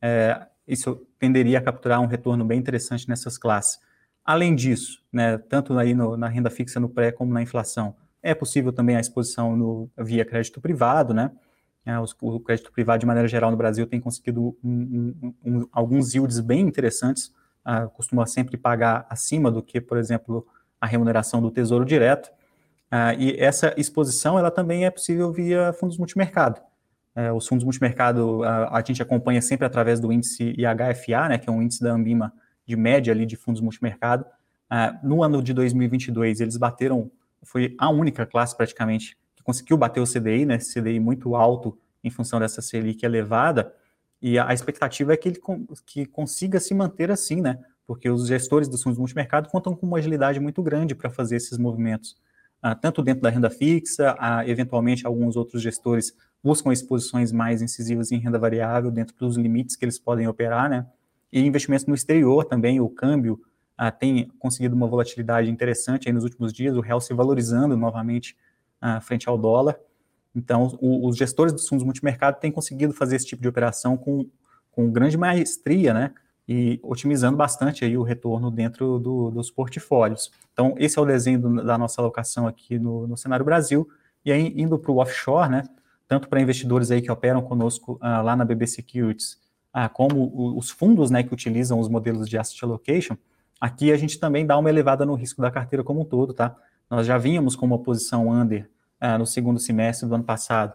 [0.00, 3.80] é, isso tenderia a capturar um retorno bem interessante nessas classes.
[4.24, 8.34] Além disso, né, tanto aí no, na renda fixa no pré como na inflação, é
[8.34, 11.30] possível também a exposição no, via crédito privado, né?
[11.86, 16.14] É, o crédito privado, de maneira geral, no Brasil tem conseguido um, um, um, alguns
[16.14, 17.32] yields bem interessantes,
[17.64, 20.46] ah, costuma sempre pagar acima do que, por exemplo,
[20.78, 22.30] a remuneração do Tesouro Direto.
[22.90, 26.60] Uh, e essa exposição ela também é possível via fundos multimercado.
[27.18, 31.48] Uh, os fundos multimercado uh, a gente acompanha sempre através do índice IHFA, né, que
[31.48, 32.32] é um índice da Ambima
[32.64, 34.24] de média ali de fundos multimercado.
[34.70, 37.10] Ah, no ano de 2022 eles bateram,
[37.42, 42.10] foi a única classe praticamente que conseguiu bater o CDI, né, CDI muito alto em
[42.10, 43.74] função dessa Selic elevada.
[44.22, 45.40] E a, a expectativa é que ele
[45.86, 49.98] que consiga se manter assim, né, porque os gestores dos fundos multimercado contam com uma
[49.98, 52.16] agilidade muito grande para fazer esses movimentos,
[52.80, 58.18] tanto dentro da renda fixa, ah, eventualmente alguns outros gestores buscam exposições mais incisivas em
[58.18, 60.86] renda variável dentro dos limites que eles podem operar, né?
[61.32, 63.40] E investimentos no exterior também, o câmbio
[63.76, 68.36] ah, tem conseguido uma volatilidade interessante aí nos últimos dias, o real se valorizando novamente
[68.80, 69.78] ah, frente ao dólar.
[70.34, 74.26] Então, o, os gestores dos fundos multimercado têm conseguido fazer esse tipo de operação com,
[74.70, 76.12] com grande maestria, né?
[76.48, 80.32] E otimizando bastante aí o retorno dentro do, dos portfólios.
[80.52, 83.86] Então, esse é o desenho da nossa alocação aqui no, no cenário Brasil.
[84.24, 85.62] E aí, indo para o offshore, né,
[86.08, 89.38] tanto para investidores aí que operam conosco ah, lá na BB Securities,
[89.72, 93.16] ah, como os fundos né, que utilizam os modelos de asset allocation,
[93.60, 96.56] aqui a gente também dá uma elevada no risco da carteira como um todo, tá?
[96.90, 100.72] Nós já vínhamos com uma posição under ah, no segundo semestre do ano passado,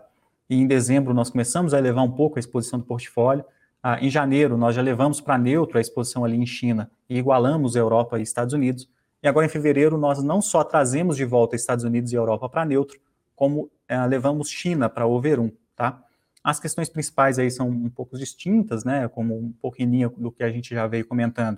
[0.48, 3.44] e em dezembro nós começamos a elevar um pouco a exposição do portfólio,
[3.86, 7.76] ah, em janeiro, nós já levamos para neutro a exposição ali em China e igualamos
[7.76, 8.90] Europa e Estados Unidos.
[9.22, 12.64] E agora, em fevereiro, nós não só trazemos de volta Estados Unidos e Europa para
[12.64, 12.98] neutro,
[13.36, 16.02] como eh, levamos China para over 1, tá?
[16.42, 19.08] As questões principais aí são um pouco distintas, né?
[19.10, 21.58] Como um pouquinho do que a gente já veio comentando.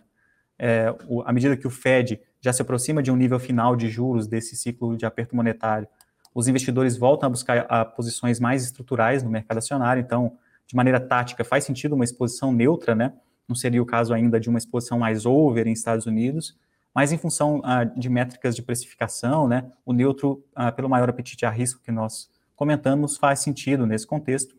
[0.57, 3.87] É, o, à medida que o Fed já se aproxima de um nível final de
[3.87, 5.87] juros desse ciclo de aperto monetário,
[6.33, 10.01] os investidores voltam a buscar a, posições mais estruturais no mercado acionário.
[10.01, 10.37] Então,
[10.67, 13.13] de maneira tática, faz sentido uma exposição neutra, né?
[13.47, 16.57] Não seria o caso ainda de uma exposição mais over em Estados Unidos,
[16.93, 19.69] mas em função ah, de métricas de precificação, né?
[19.85, 24.55] O neutro, ah, pelo maior apetite a risco que nós comentamos, faz sentido nesse contexto.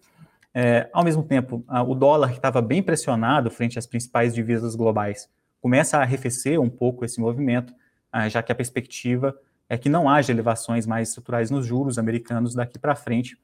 [0.54, 4.76] É, ao mesmo tempo, ah, o dólar que estava bem pressionado frente às principais divisas
[4.76, 5.28] globais
[5.60, 7.74] começa a arrefecer um pouco esse movimento,
[8.28, 9.36] já que a perspectiva
[9.68, 13.36] é que não haja elevações mais estruturais nos juros americanos daqui para frente.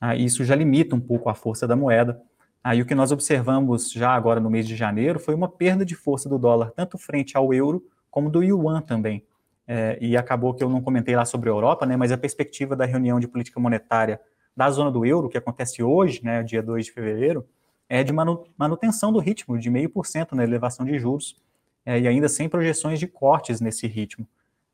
[0.00, 2.20] Ah, isso já limita um pouco a força da moeda.
[2.62, 5.94] Aí o que nós observamos já agora no mês de janeiro foi uma perda de
[5.94, 9.24] força do dólar, tanto frente ao euro como do yuan também.
[9.66, 12.74] É, e acabou que eu não comentei lá sobre a Europa, né, mas a perspectiva
[12.74, 14.20] da reunião de política monetária
[14.56, 17.46] da zona do euro, que acontece hoje, né, dia 2 de fevereiro,
[17.88, 21.36] é de manutenção do ritmo de 0,5% na elevação de juros,
[21.84, 24.26] é, e ainda sem projeções de cortes nesse ritmo.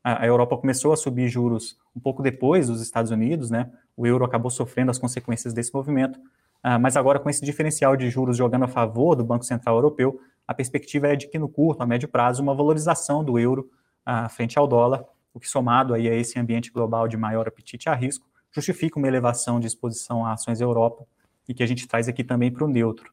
[0.07, 4.23] A, Europa começou a subir juros um pouco depois dos Estados Unidos, né, o euro
[4.23, 6.19] acabou sofrendo as consequências desse movimento,
[6.61, 10.19] ah, mas agora com esse diferencial de juros jogando a favor do Banco Central Europeu,
[10.47, 13.67] a perspectiva é de que no curto, a médio prazo, uma valorização do euro
[14.05, 15.03] ah, frente ao dólar,
[15.33, 19.07] o que somado aí a esse ambiente global de maior apetite a risco, justifica uma
[19.07, 21.03] elevação de exposição a ações Europa
[21.49, 23.11] e que a gente traz aqui também para o neutro.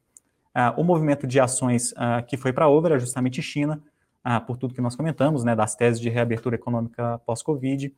[0.53, 1.91] Ah, o movimento de ações
[2.27, 3.81] que foi para over é justamente China,
[4.23, 7.93] ah, por tudo que nós comentamos, né, das teses de reabertura econômica pós-Covid,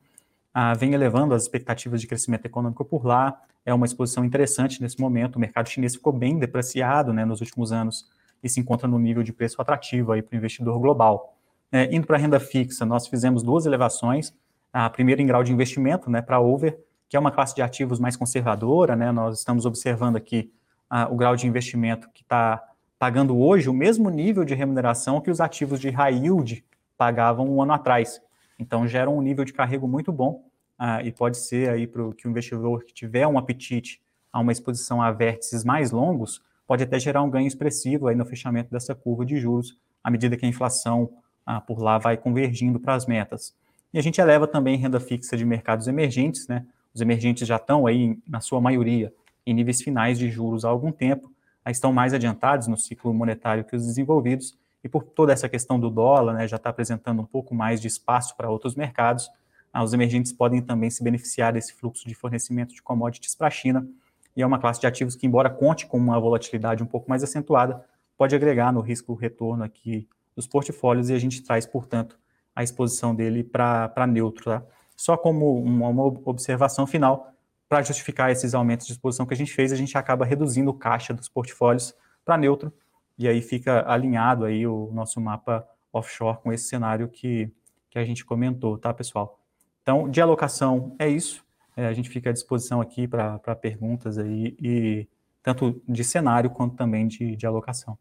[0.54, 3.42] ah, vem elevando as expectativas de crescimento econômico por lá.
[3.66, 5.36] É uma exposição interessante nesse momento.
[5.36, 8.10] O mercado chinês ficou bem depreciado né, nos últimos anos
[8.42, 11.36] e se encontra no nível de preço atrativo para o investidor global.
[11.72, 14.34] É, indo para a renda fixa, nós fizemos duas elevações.
[14.72, 18.00] A primeira em grau de investimento, né, para over, que é uma classe de ativos
[18.00, 18.96] mais conservadora.
[18.96, 20.54] Né, nós estamos observando aqui
[20.90, 22.64] ah, o grau de investimento que está
[22.98, 26.64] pagando hoje o mesmo nível de remuneração que os ativos de high yield
[26.98, 28.22] pagavam um ano atrás.
[28.58, 30.44] Então, gera um nível de carrego muito bom
[30.78, 34.52] ah, e pode ser aí para que o investidor que tiver um apetite a uma
[34.52, 38.94] exposição a vértices mais longos, pode até gerar um ganho expressivo aí no fechamento dessa
[38.94, 41.10] curva de juros, à medida que a inflação
[41.46, 43.56] ah, por lá vai convergindo para as metas.
[43.94, 46.66] E a gente eleva também renda fixa de mercados emergentes, né?
[46.94, 49.14] Os emergentes já estão aí, na sua maioria,
[49.46, 51.32] em níveis finais de juros há algum tempo,
[51.72, 55.90] estão mais adiantados no ciclo monetário que os desenvolvidos, e por toda essa questão do
[55.90, 59.30] dólar, né, já está apresentando um pouco mais de espaço para outros mercados,
[59.74, 63.52] ah, os emergentes podem também se beneficiar desse fluxo de fornecimento de commodities para a
[63.52, 63.88] China,
[64.36, 67.24] e é uma classe de ativos que, embora conte com uma volatilidade um pouco mais
[67.24, 67.84] acentuada,
[68.18, 72.20] pode agregar no risco-retorno aqui dos portfólios, e a gente traz, portanto,
[72.56, 74.46] a exposição dele para neutro.
[74.46, 74.64] Tá?
[74.96, 77.34] Só como uma, uma observação final,
[77.68, 80.74] para justificar esses aumentos de exposição que a gente fez, a gente acaba reduzindo o
[80.74, 81.94] caixa dos portfólios
[82.24, 82.74] para neutro,
[83.18, 87.52] e aí fica alinhado aí o nosso mapa offshore com esse cenário que,
[87.90, 89.40] que a gente comentou, tá, pessoal?
[89.82, 91.46] Então, de alocação é isso.
[91.78, 95.08] É, a gente fica à disposição aqui para perguntas aí, e
[95.44, 97.98] tanto de cenário quanto também de, de alocação.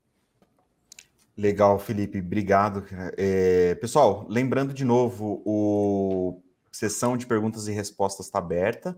[1.36, 2.84] Legal, Felipe, obrigado.
[3.16, 6.40] É, pessoal, lembrando de novo, o
[6.70, 8.96] sessão de perguntas e respostas está aberta.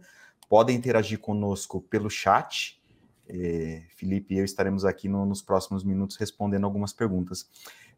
[0.49, 2.81] Podem interagir conosco pelo chat
[3.29, 7.49] é, Felipe e eu estaremos aqui no, nos próximos minutos respondendo algumas perguntas.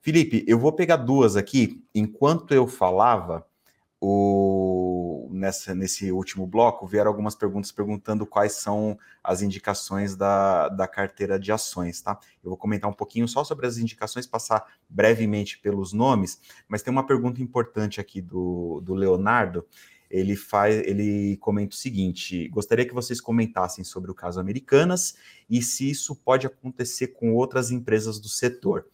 [0.01, 1.85] Felipe, eu vou pegar duas aqui.
[1.95, 3.47] Enquanto eu falava,
[4.01, 10.87] o, nessa, nesse último bloco, vieram algumas perguntas perguntando quais são as indicações da, da
[10.87, 12.19] carteira de ações, tá?
[12.43, 16.93] Eu vou comentar um pouquinho só sobre as indicações, passar brevemente pelos nomes, mas tem
[16.93, 19.67] uma pergunta importante aqui do, do Leonardo
[20.11, 25.17] ele faz, ele comenta o seguinte: gostaria que vocês comentassem sobre o caso Americanas
[25.49, 28.87] e se isso pode acontecer com outras empresas do setor.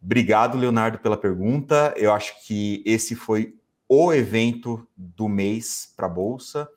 [0.00, 1.92] Obrigado, Leonardo, pela pergunta.
[1.96, 3.56] Eu acho que esse foi
[3.88, 6.68] o evento do mês para a Bolsa.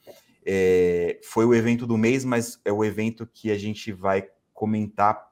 [0.44, 5.30] É, foi o evento do mês, mas é o evento que a gente vai comentar,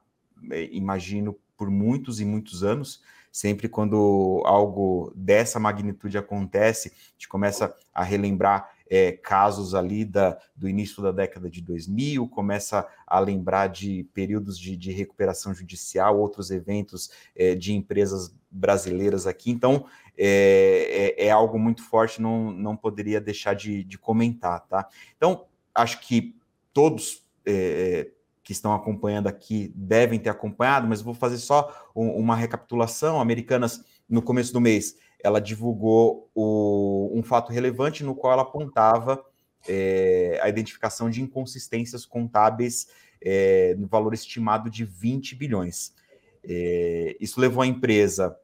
[0.52, 7.28] é, imagino, por muitos e muitos anos Sempre quando algo dessa magnitude acontece, a gente
[7.28, 13.20] começa a relembrar é, casos ali da, do início da década de 2000, começa a
[13.20, 19.52] lembrar de períodos de, de recuperação judicial, outros eventos é, de empresas brasileiras aqui.
[19.52, 19.86] Então,
[20.18, 24.88] é, é, é, algo muito forte, não, não poderia deixar de, de comentar, tá?
[25.16, 26.36] Então, acho que
[26.72, 28.12] todos é, é,
[28.50, 33.20] que estão acompanhando aqui devem ter acompanhado, mas vou fazer só um, uma recapitulação.
[33.20, 39.24] Americanas, no começo do mês, ela divulgou o, um fato relevante no qual ela apontava
[39.68, 42.88] é, a identificação de inconsistências contábeis
[43.22, 45.94] é, no valor estimado de 20 bilhões.
[46.42, 48.36] É, isso levou a empresa,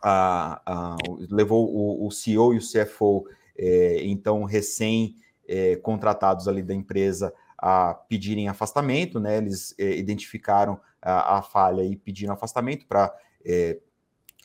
[0.00, 0.96] a, a,
[1.28, 3.26] levou o, o, CEO e o CFO,
[3.58, 5.16] é, então recém
[5.48, 7.34] é, contratados ali da empresa,
[7.66, 9.38] a pedirem afastamento, né?
[9.38, 13.10] Eles é, identificaram a, a, falha e pediram afastamento para
[13.42, 13.78] é,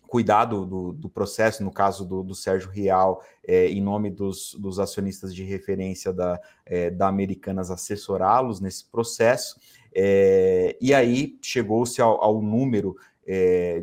[0.07, 4.55] cuidar do, do, do, processo, no caso do, do Sérgio Real, é, em nome dos,
[4.57, 6.39] dos, acionistas de referência da,
[6.95, 9.59] da Americanas, assessorá-los nesse processo.
[9.93, 12.95] E aí chegou-se ao, ao, número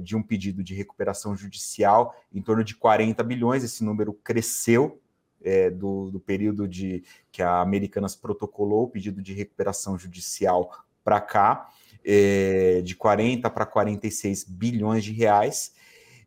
[0.02, 5.00] de um pedido de recuperação judicial em torno de 40 bilhões, esse número cresceu
[5.42, 10.70] é, do, do, período de que a Americanas protocolou o pedido de recuperação judicial
[11.04, 11.68] para cá,
[12.04, 15.72] é, de 40 para 46 bilhões de reais.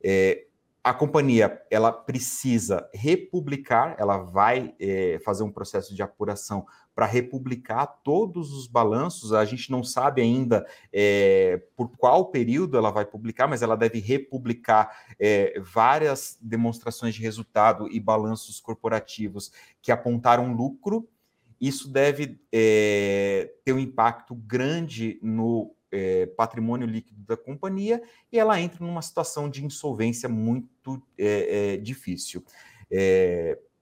[0.03, 0.45] É,
[0.83, 6.65] a companhia ela precisa republicar, ela vai é, fazer um processo de apuração
[6.99, 9.31] para republicar todos os balanços.
[9.31, 13.99] A gente não sabe ainda é, por qual período ela vai publicar, mas ela deve
[13.99, 19.49] republicar é, várias demonstrações de resultado e balanços corporativos
[19.81, 21.07] que apontaram lucro.
[21.61, 28.59] Isso deve é, ter um impacto grande no é, patrimônio líquido da companhia e ela
[28.59, 32.43] entra numa situação de insolvência muito é, é, difícil.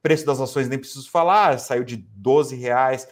[0.07, 3.05] Preço das ações nem preciso falar, saiu de 12 reais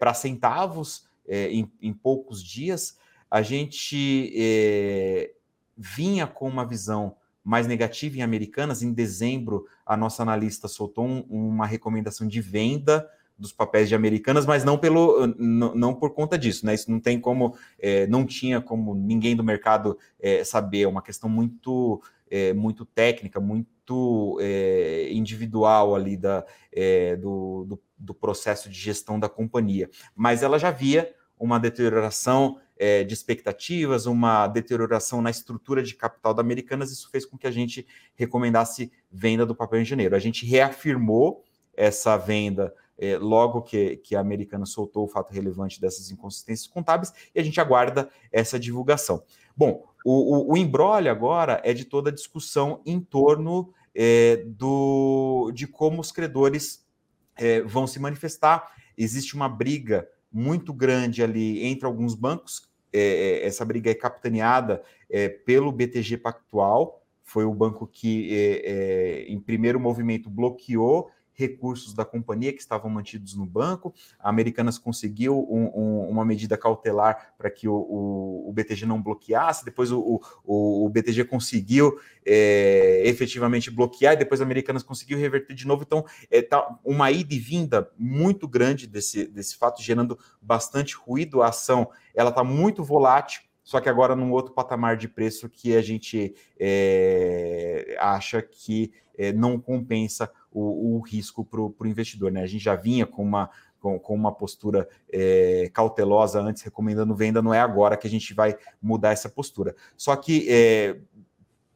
[0.00, 2.98] para centavos em, em, poucos dias.
[3.30, 4.42] A gente
[5.76, 8.82] vinha com uma visão mais negativa em Americanas.
[8.82, 14.44] Em dezembro, a nossa analista soltou um, uma recomendação de venda dos papéis de Americanas,
[14.44, 16.74] mas não pelo não por conta disso, né?
[16.74, 21.00] Isso não tem como, é, não tinha como ninguém do mercado é, saber, é uma
[21.00, 28.68] questão muito é, muito técnica, muito é, individual ali da, é, do, do, do, processo
[28.68, 29.90] de gestão da companhia.
[30.14, 36.32] Mas ela já via uma deterioração é, de expectativas, uma deterioração na estrutura de capital
[36.32, 40.14] da Americanas, isso fez com que a gente recomendasse venda do papel em janeiro.
[40.14, 41.42] A gente reafirmou
[41.74, 47.12] essa venda é, logo que, que a americana soltou o fato relevante dessas inconsistências contábeis,
[47.34, 49.22] e a gente aguarda essa divulgação.
[49.56, 55.50] Bom, o, o, o embrólio agora é de toda a discussão em torno é, do,
[55.54, 56.86] de como os credores
[57.36, 58.72] é, vão se manifestar.
[58.96, 62.68] Existe uma briga muito grande ali entre alguns bancos.
[62.92, 63.00] É,
[63.42, 68.28] é, essa briga é capitaneada é, pelo BTG Pactual, foi o banco que,
[69.28, 73.94] em primeiro movimento, bloqueou recursos da companhia que estavam mantidos no banco.
[74.18, 79.02] A Americanas conseguiu um, um, uma medida cautelar para que o, o, o, BTG não
[79.02, 85.54] bloqueasse, depois o, o BTG conseguiu é, efetivamente bloquear, e depois a Americanas conseguiu reverter
[85.54, 85.82] de novo.
[85.82, 91.42] Então, é tá uma ida e vinda muito grande desse, desse fato, gerando bastante ruído.
[91.42, 95.76] A ação ela está muito volátil só que agora num outro patamar de preço que
[95.76, 102.30] a gente é, acha que é, não compensa o, o risco para o investidor.
[102.32, 102.42] Né?
[102.42, 107.42] A gente já vinha com uma, com, com uma postura é, cautelosa antes, recomendando venda,
[107.42, 109.74] não é agora que a gente vai mudar essa postura.
[109.96, 111.00] Só que é,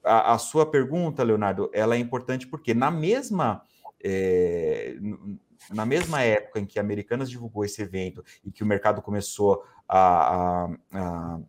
[0.04, 3.62] a, a, sua pergunta, Leonardo, ela é importante porque na mesma.
[4.02, 4.96] É,
[5.70, 9.64] na mesma época em que a Americanas divulgou esse evento e que o mercado começou
[9.88, 11.40] a, a,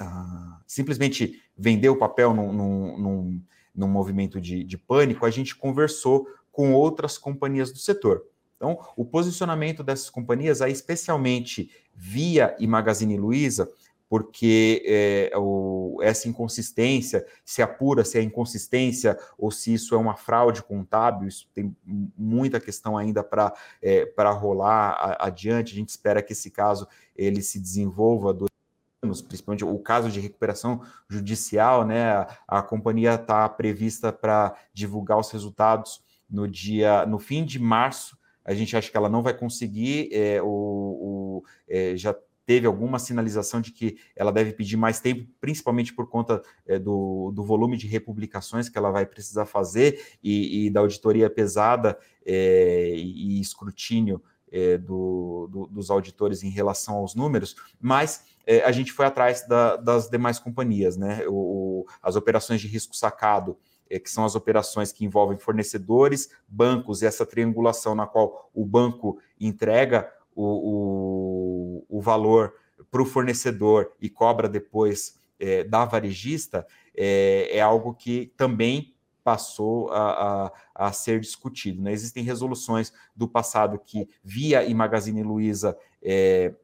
[0.00, 3.42] a, simplesmente vender o papel num, num, num,
[3.74, 6.26] num movimento de, de pânico, a gente conversou
[6.56, 8.24] com outras companhias do setor.
[8.56, 13.70] Então, o posicionamento dessas companhias, aí, especialmente Via e Magazine Luiza,
[14.08, 20.16] porque é, o, essa inconsistência, se apura se é inconsistência ou se isso é uma
[20.16, 23.52] fraude contábil, isso tem muita questão ainda para
[23.82, 25.74] é, rolar a, adiante.
[25.74, 28.56] A gente espera que esse caso ele se desenvolva durante
[29.02, 32.12] anos, principalmente o caso de recuperação judicial, né?
[32.12, 38.16] A, a companhia está prevista para divulgar os resultados no dia, no fim de março,
[38.44, 42.14] a gente acha que ela não vai conseguir, é, o, o é, já
[42.46, 47.32] teve alguma sinalização de que ela deve pedir mais tempo, principalmente por conta é, do,
[47.34, 52.92] do volume de republicações que ela vai precisar fazer e, e da auditoria pesada é,
[52.94, 58.92] e, escrutínio é, do, do, dos auditores em relação aos números, mas é, a gente
[58.92, 61.24] foi atrás da, das demais companhias, né?
[61.26, 63.58] O, as operações de risco sacado
[63.90, 68.64] é, que são as operações que envolvem fornecedores, bancos e essa triangulação na qual o
[68.64, 72.54] banco entrega o, o, o valor
[72.90, 79.90] para o fornecedor e cobra depois é, da varejista, é, é, algo que também passou
[79.90, 81.82] a, a, a ser discutido.
[81.82, 81.92] Né?
[81.92, 86.54] Existem resoluções do passado que, via e Magazine Luiza, é,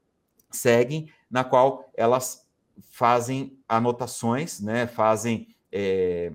[0.51, 2.47] seguem, na qual elas
[2.91, 6.33] fazem anotações, né, fazem é,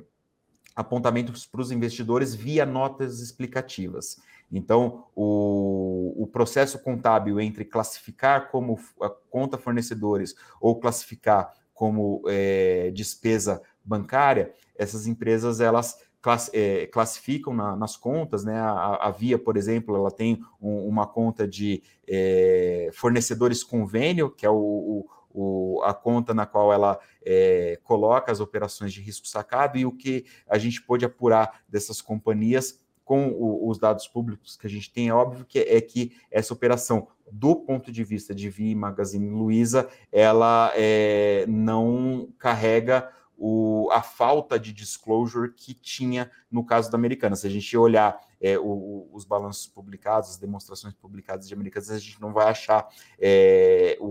[0.77, 4.21] apontamentos para os investidores via notas explicativas.
[4.51, 8.79] Então, o, o, processo contábil entre classificar como
[9.27, 17.75] conta fornecedores ou classificar como é, despesa bancária, essas empresas elas class, é, classificam na,
[17.75, 18.59] nas contas, né?
[18.59, 24.45] A, a, Via, por exemplo, ela tem um, uma conta de é, fornecedores convênio, que
[24.45, 29.27] é o, o o, a conta na qual ela é, coloca as operações de risco
[29.27, 34.57] sacado e o que a gente pôde apurar dessas companhias com o, os dados públicos
[34.57, 38.35] que a gente tem, é óbvio que é que essa operação, do ponto de vista
[38.35, 46.29] de Vi Magazine Luiza, ela é, não carrega o, a falta de disclosure que tinha
[46.51, 47.35] no caso da Americana.
[47.35, 51.99] Se a gente olhar é, o, os balanços publicados, as demonstrações publicadas de Americanas, a
[51.99, 54.07] gente não vai achar é, o,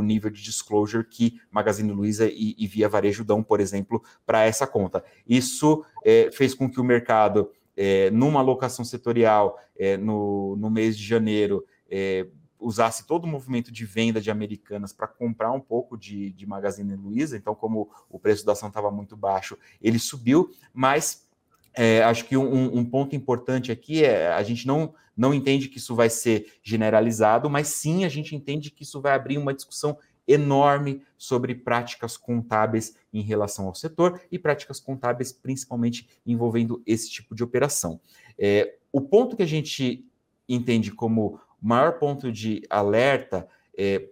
[0.00, 4.44] o, nível de disclosure que Magazine Luiza e, e Via Varejo dão, por exemplo, para
[4.44, 5.04] essa conta.
[5.28, 10.96] Isso é, fez com que o mercado, é, numa alocação setorial é, no, no mês
[10.96, 12.26] de janeiro, é,
[12.60, 16.94] usasse todo o movimento de venda de Americanas para comprar um pouco de, de Magazine
[16.94, 21.26] Luiza, então como o preço da ação estava muito baixo, ele subiu, mas
[21.74, 25.78] é, acho que um, um, ponto importante aqui é a gente não, não entende que
[25.78, 29.96] isso vai ser generalizado, mas sim a gente entende que isso vai abrir uma discussão
[30.26, 37.34] enorme sobre práticas contábeis em relação ao setor e práticas contábeis principalmente envolvendo esse tipo
[37.34, 38.00] de operação.
[38.38, 40.04] É, o ponto que a gente
[40.48, 44.08] entende como maior ponto de alerta é,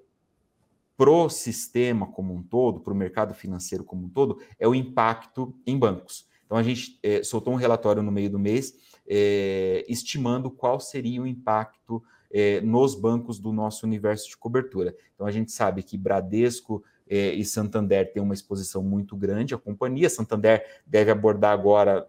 [0.96, 4.74] para o sistema como um todo, para o mercado financeiro como um todo, é o
[4.74, 6.27] impacto em bancos.
[6.48, 8.74] Então, a gente é, soltou um relatório no meio do mês
[9.06, 14.96] é, estimando qual seria o impacto é, nos bancos do nosso universo de cobertura.
[15.14, 20.10] Então, a gente sabe que Bradesco e Santander têm uma exposição muito grande à companhia.
[20.10, 22.06] Santander deve abordar agora,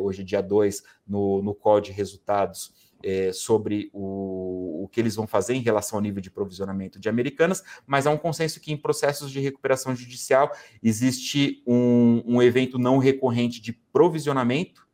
[0.00, 2.72] hoje, dia 2, no, no call de resultados,
[3.02, 7.08] é, sobre o, o que eles vão fazer em relação ao nível de provisionamento de
[7.08, 10.50] Americanas, mas há um consenso que em processos de recuperação judicial
[10.82, 14.86] existe um, um evento não recorrente de provisionamento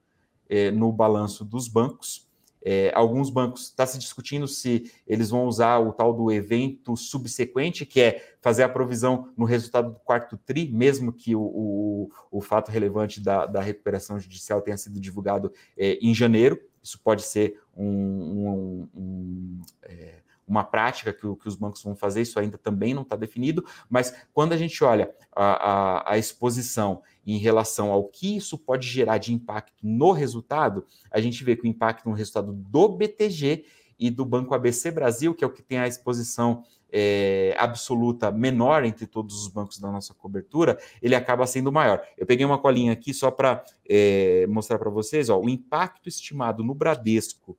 [0.49, 2.25] é, no balanço dos bancos.
[2.67, 7.85] É, alguns bancos está se discutindo se eles vão usar o tal do evento subsequente,
[7.85, 12.41] que é fazer a provisão no resultado do quarto TRI, mesmo que o, o, o
[12.41, 16.59] fato relevante da, da recuperação judicial tenha sido divulgado é, em janeiro.
[16.85, 20.17] Isso pode ser um, um, um, é,
[20.47, 24.15] uma prática que, que, os bancos vão fazer, isso ainda também não está definido, mas
[24.35, 29.17] quando a gente olha a, a, a, exposição em relação ao que isso pode gerar
[29.17, 33.65] de impacto no resultado, a gente vê que o impacto no resultado do BTG
[33.99, 36.65] e do Banco ABC Brasil, que é o que tem a exposição
[36.97, 42.01] é, absoluta menor entre todos os bancos da nossa cobertura, ele acaba sendo maior.
[42.17, 46.63] Eu peguei uma colinha aqui só para é, mostrar para vocês ó, o impacto estimado
[46.63, 47.59] no Bradesco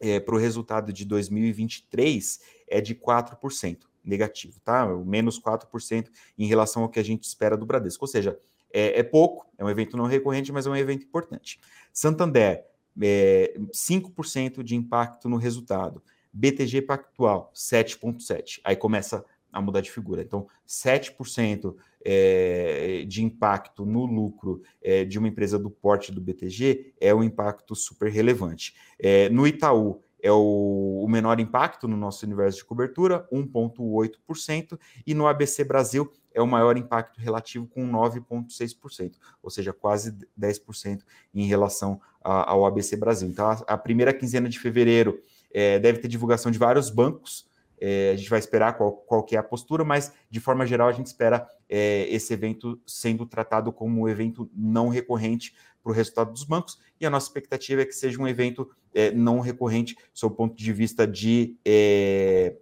[0.00, 4.86] é, para o resultado de 2023 é de 4% negativo, tá?
[5.04, 6.06] Menos 4%
[6.38, 8.04] em relação ao que a gente espera do Bradesco.
[8.04, 8.38] Ou seja,
[8.72, 11.60] é, é pouco, é um evento não recorrente, mas é um evento importante.
[11.92, 12.64] Santander,
[13.02, 16.02] é, 5% de impacto no resultado.
[16.36, 18.60] BTG Pactual, 7,7%.
[18.62, 20.20] Aí começa a mudar de figura.
[20.20, 21.74] Então, 7%
[22.04, 27.22] é, de impacto no lucro é, de uma empresa do porte do BTG é um
[27.22, 28.74] impacto super relevante.
[28.98, 35.14] É, no Itaú, é o, o, menor impacto no nosso universo de cobertura, 1,8%, e
[35.14, 41.02] no ABC Brasil é o maior impacto relativo, com 9,6%, ou seja, quase 10%
[41.34, 43.28] em relação a, ao ABC Brasil.
[43.28, 45.20] Então, a, a primeira quinzena de fevereiro
[45.52, 47.48] é, deve ter divulgação de vários bancos.
[47.78, 50.88] É, a gente vai esperar qual, qual que é a postura, mas de forma geral
[50.88, 55.94] a gente espera é, esse evento sendo tratado como um evento não recorrente para o
[55.94, 59.96] resultado dos bancos, e a nossa expectativa é que seja um evento é, não recorrente,
[60.12, 62.56] sob o ponto de vista de é,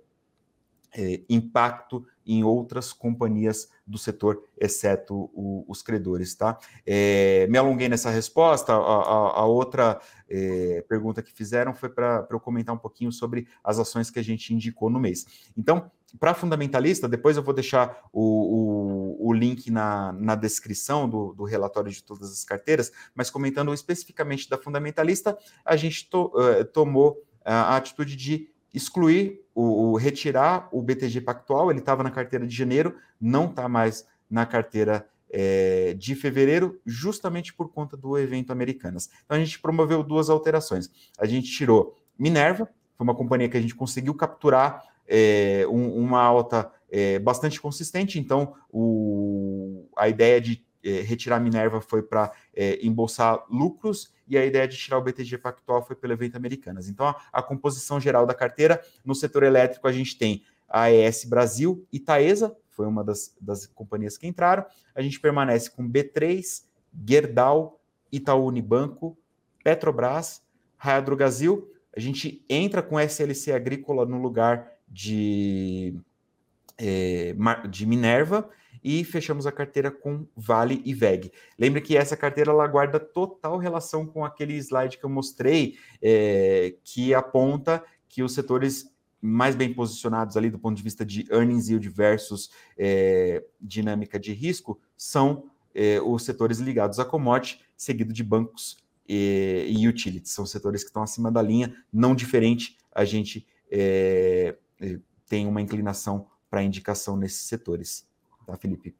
[0.95, 6.59] é, impacto em outras companhias do setor, exceto o, os credores, tá?
[6.87, 8.73] É, me alonguei nessa resposta.
[8.73, 13.47] A, a, a outra é, pergunta que fizeram foi para eu comentar um pouquinho sobre
[13.63, 15.27] as ações que a gente indicou no mês.
[15.57, 21.35] Então, para fundamentalista, depois eu vou deixar o, o, o link na, na descrição do,
[21.35, 26.65] do, relatório de todas as carteiras, mas comentando especificamente da fundamentalista, a gente to, uh,
[26.67, 32.47] tomou a atitude de excluir, o, o, retirar o BTG Pactual, ele estava na carteira
[32.47, 38.51] de janeiro, não está mais na carteira é, de fevereiro, justamente por conta do evento
[38.51, 39.09] Americanas.
[39.25, 40.91] Então a gente promoveu duas alterações.
[41.19, 46.21] A gente tirou Minerva, foi uma companhia que a gente conseguiu capturar é, um, uma
[46.21, 52.85] alta é, bastante consistente, então o, a ideia de é, retirar Minerva foi para é,
[52.85, 56.89] embolsar lucros e a ideia de tirar o BTG Pactual foi pelo evento Americanas.
[56.89, 61.25] Então, a, a, composição geral da carteira, no setor elétrico, a gente tem a AES
[61.25, 64.65] Brasil e Taesa, foi uma das, das companhias que entraram.
[64.95, 66.65] A gente permanece com B3,
[67.07, 67.81] Gerdau,
[68.11, 69.17] Itaú Unibanco,
[69.63, 70.43] Petrobras,
[70.77, 71.71] Raia Brasil.
[71.97, 75.97] A gente entra com SLC Agrícola no lugar de,
[76.79, 77.35] é,
[77.69, 78.49] de Minerva
[78.85, 81.33] e fechamos a carteira com Vale e VEG.
[81.59, 86.77] Lembre que essa carteira ela guarda total relação com aquele slide que eu mostrei, é,
[86.85, 91.71] que aponta que os setores mais bem posicionados ali do ponto de vista de earnings
[91.71, 98.23] yield versus é, dinâmica de risco são é, os setores ligados a commodity, seguido de
[98.23, 98.77] bancos
[99.09, 100.33] e, e utilities.
[100.33, 103.47] São setores que estão acima da linha, não diferente, a gente
[105.27, 108.07] tem uma inclinação para indicação nesses setores
[108.47, 108.95] tá, Felipe?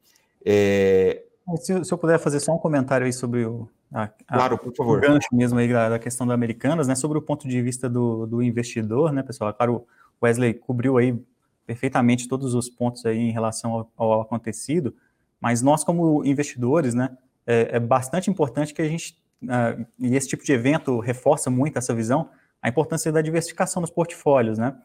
[0.45, 1.23] É...
[1.57, 4.97] Se, se, eu puder fazer só um comentário aí sobre o, a, claro, por favor.
[4.97, 7.87] o gancho mesmo aí da, da, questão da Americanas, né, sobre o ponto de vista
[7.87, 9.53] do, do investidor, né, pessoal?
[9.53, 9.85] Claro,
[10.19, 11.17] o Wesley cobriu aí
[11.65, 14.93] perfeitamente todos os pontos aí em relação ao, ao acontecido,
[15.39, 20.27] mas nós como investidores, né, é, é bastante importante que a gente, uh, e esse
[20.27, 22.29] tipo de evento reforça muito essa visão,
[22.61, 24.75] a importância da diversificação dos portfólios, né?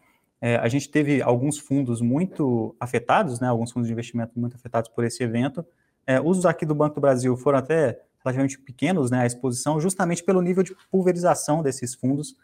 [0.41, 4.91] É, a gente teve alguns fundos muito afetados, né, alguns fundos de investimento muito afetados
[4.91, 5.65] por esse evento.
[6.07, 10.25] É, os aqui do Banco do Brasil foram até relativamente pequenos, né, a exposição, justamente
[10.25, 12.37] pelo nível de pulverização desses fundos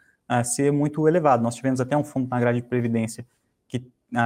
[0.43, 1.41] ser muito elevado.
[1.41, 3.25] Nós tivemos até um fundo na grade de previdência,
[3.65, 3.79] que,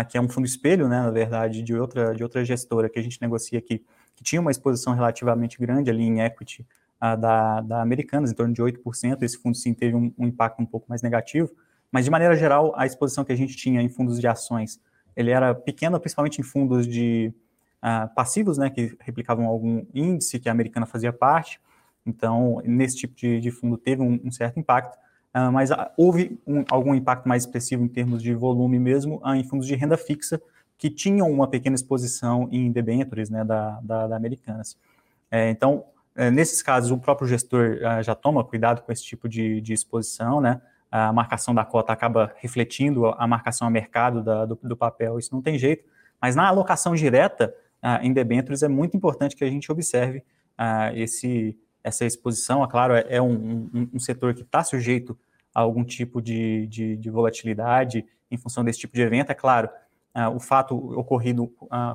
[0.10, 3.04] que é um fundo espelho, né, na verdade, de outra, de outra gestora que a
[3.04, 6.66] gente negocia aqui, que tinha uma exposição relativamente grande ali em equity
[7.00, 9.22] da, da Americanas, em torno de 8%.
[9.22, 11.52] Esse fundo sim teve um, um impacto um pouco mais negativo.
[11.92, 14.80] Mas, de maneira geral, a exposição que a gente tinha em fundos de ações,
[15.16, 17.34] ele era pequena, principalmente em fundos de
[17.84, 21.60] uh, passivos, né, que replicavam algum índice que a americana fazia parte.
[22.06, 24.98] Então, nesse tipo de, de fundo teve um, um certo impacto,
[25.36, 29.44] uh, mas uh, houve um, algum impacto mais expressivo em termos de volume mesmo em
[29.44, 30.42] fundos de renda fixa,
[30.78, 34.78] que tinham uma pequena exposição em debentures né, da, da, da Americanas.
[35.30, 35.86] É, então,
[36.16, 40.42] é, nesses casos, o próprio gestor já toma cuidado com esse tipo de, de exposição,
[40.42, 40.60] né?
[40.92, 45.34] A marcação da cota acaba refletindo a marcação a mercado da, do, do, papel, isso
[45.34, 45.86] não tem jeito.
[46.22, 50.94] Mas na alocação direta uh, em debêntures é muito importante que a gente observe uh,
[50.94, 52.62] esse, essa exposição.
[52.62, 55.18] É claro, é, é um, um, um, setor que está sujeito
[55.56, 59.32] a algum tipo de, de, de, volatilidade em função desse tipo de evento.
[59.32, 59.70] É claro,
[60.14, 61.48] uh, o fato ocorrido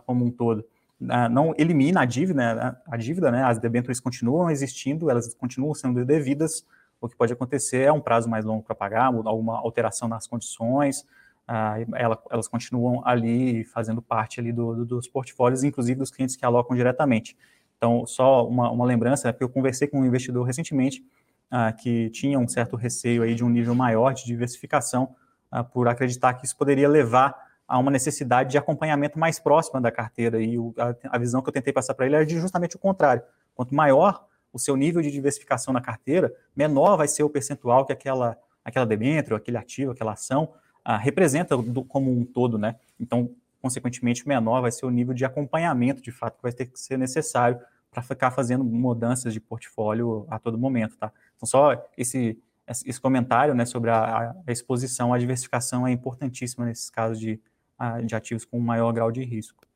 [0.06, 0.64] como um todo
[0.98, 3.42] não elimina a dívida, a dívida, né?
[3.44, 6.64] As debêntures continuam existindo, elas continuam sendo devidas,
[7.00, 11.06] o que pode acontecer é um prazo mais longo para pagar, alguma alteração nas condições,
[11.46, 16.34] ah, ela, elas continuam ali fazendo parte ali do, do, dos portfólios, inclusive dos clientes
[16.34, 17.36] que alocam diretamente.
[17.76, 21.04] Então, só uma, uma lembrança, é que eu conversei com um investidor recentemente
[21.50, 25.14] ah, que tinha um certo receio aí de um nível maior de diversificação,
[25.50, 29.92] ah, por acreditar que isso poderia levar a uma necessidade de acompanhamento mais próxima da
[29.92, 30.40] carteira.
[30.42, 32.78] E o, a, a visão que eu tentei passar para ele era de justamente o
[32.78, 33.22] contrário.
[33.54, 37.92] Quanto maior o seu nível de diversificação na carteira, menor vai ser o percentual que
[37.92, 40.52] aquela, aquela debênture, aquele ativo, aquela ação
[40.84, 42.76] ah, representa do, como um todo, né?
[42.98, 43.30] Então,
[43.60, 46.96] consequentemente, menor vai ser o nível de acompanhamento, de fato, que vai ter que ser
[46.96, 47.58] necessário
[47.90, 51.12] para ficar fazendo mudanças de portfólio a todo momento, tá?
[51.34, 52.38] Então, só esse,
[52.68, 57.40] esse comentário, né, sobre a, a exposição, a diversificação é importantíssima nesses casos de,
[57.78, 59.66] ah, de ativos com maior grau de risco.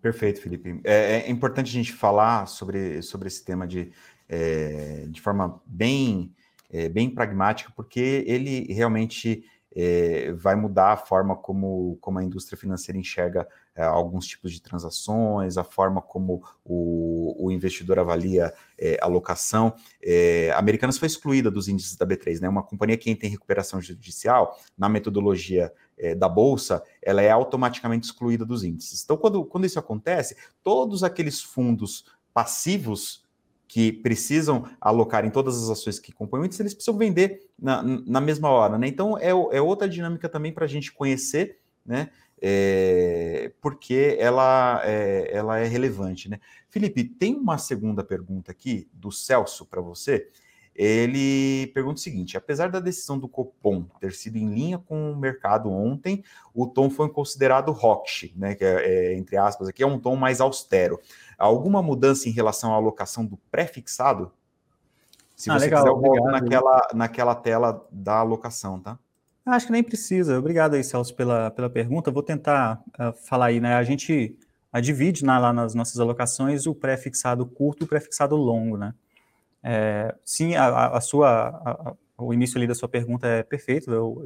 [0.00, 0.80] Perfeito, Felipe.
[0.82, 3.92] É, é, importante a gente falar sobre, sobre esse tema de,
[4.28, 6.34] é, de forma bem,
[6.70, 9.44] é, bem pragmática, porque ele realmente
[9.74, 14.60] é, vai mudar a forma como, como a indústria financeira enxerga é, alguns tipos de
[14.60, 19.72] transações, a forma como o, o investidor avalia é, a alocação.
[20.02, 22.48] É, a Americanas foi excluída dos índices da B3, né?
[22.48, 28.44] Uma companhia que tem recuperação judicial, na metodologia é, da Bolsa, ela é automaticamente excluída
[28.44, 29.02] dos índices.
[29.04, 32.04] Então, quando, quando isso acontece, todos aqueles fundos
[32.34, 33.24] passivos
[33.70, 37.80] que precisam alocar em todas as ações que compõem o índice, eles precisam vender na,
[37.80, 38.88] na mesma hora, né?
[38.88, 42.10] Então é, é outra dinâmica também para a gente conhecer, né?
[42.42, 46.40] É, porque ela é, ela é relevante, né?
[46.68, 50.26] Felipe, tem uma segunda pergunta aqui do Celso para você.
[50.74, 55.16] Ele pergunta o seguinte: apesar da decisão do Copom ter sido em linha com o
[55.16, 58.54] mercado ontem, o tom foi considerado hawkish, né?
[58.54, 60.98] Que é, é, entre aspas, aqui é um tom mais austero.
[61.40, 64.30] Alguma mudança em relação à alocação do pré-fixado?
[65.34, 68.98] Se ah, você legal, quiser, eu volto naquela, naquela tela da alocação, tá?
[69.46, 70.38] Acho que nem precisa.
[70.38, 72.10] Obrigado aí, Celso, pela, pela pergunta.
[72.10, 73.74] Vou tentar uh, falar aí, né?
[73.74, 74.36] A gente
[74.82, 78.94] divide na, lá nas nossas alocações o pré-fixado curto e o pré-fixado longo, né?
[79.62, 84.22] É, sim, a, a sua, a, o início ali da sua pergunta é perfeito, eu,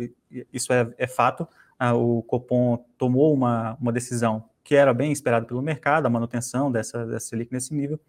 [0.53, 1.47] isso é, é fato.
[1.79, 6.73] Ah, o Copom tomou uma, uma decisão que era bem esperada pelo mercado, a manutenção
[6.73, 8.01] dessa, dessa Selic nesse nível,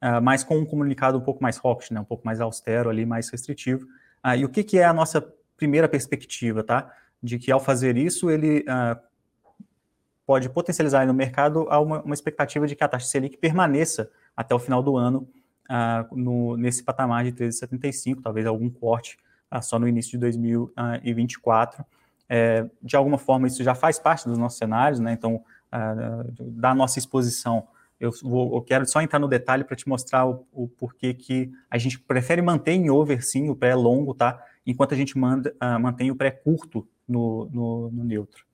[0.00, 3.04] uh, mas com um comunicado um pouco mais hawkish, né, um pouco mais austero ali,
[3.04, 3.84] mais restritivo.
[4.24, 5.20] Uh, e o que, que é a nossa
[5.56, 6.90] primeira perspectiva, tá?
[7.20, 8.98] De que ao fazer isso, ele uh,
[10.24, 14.58] pode potencializar no mercado uma, uma expectativa de que a taxa Selic permaneça até o
[14.58, 15.28] final do ano
[16.12, 19.16] no, nesse patamar de 13,75, talvez algum corte
[19.62, 21.84] só no início de 2024.
[22.28, 25.12] É, de alguma forma, isso já faz parte dos nossos cenários, né?
[25.12, 25.44] Então,
[25.76, 27.66] ah, da nossa exposição,
[27.98, 31.50] eu, vou, eu quero só entrar no detalhe para te mostrar o, o, porquê que
[31.70, 34.40] a gente prefere manter em over, sim, o pré longo, tá?
[34.64, 38.44] Enquanto a gente manda, mantém o pré curto no, no, no neutro.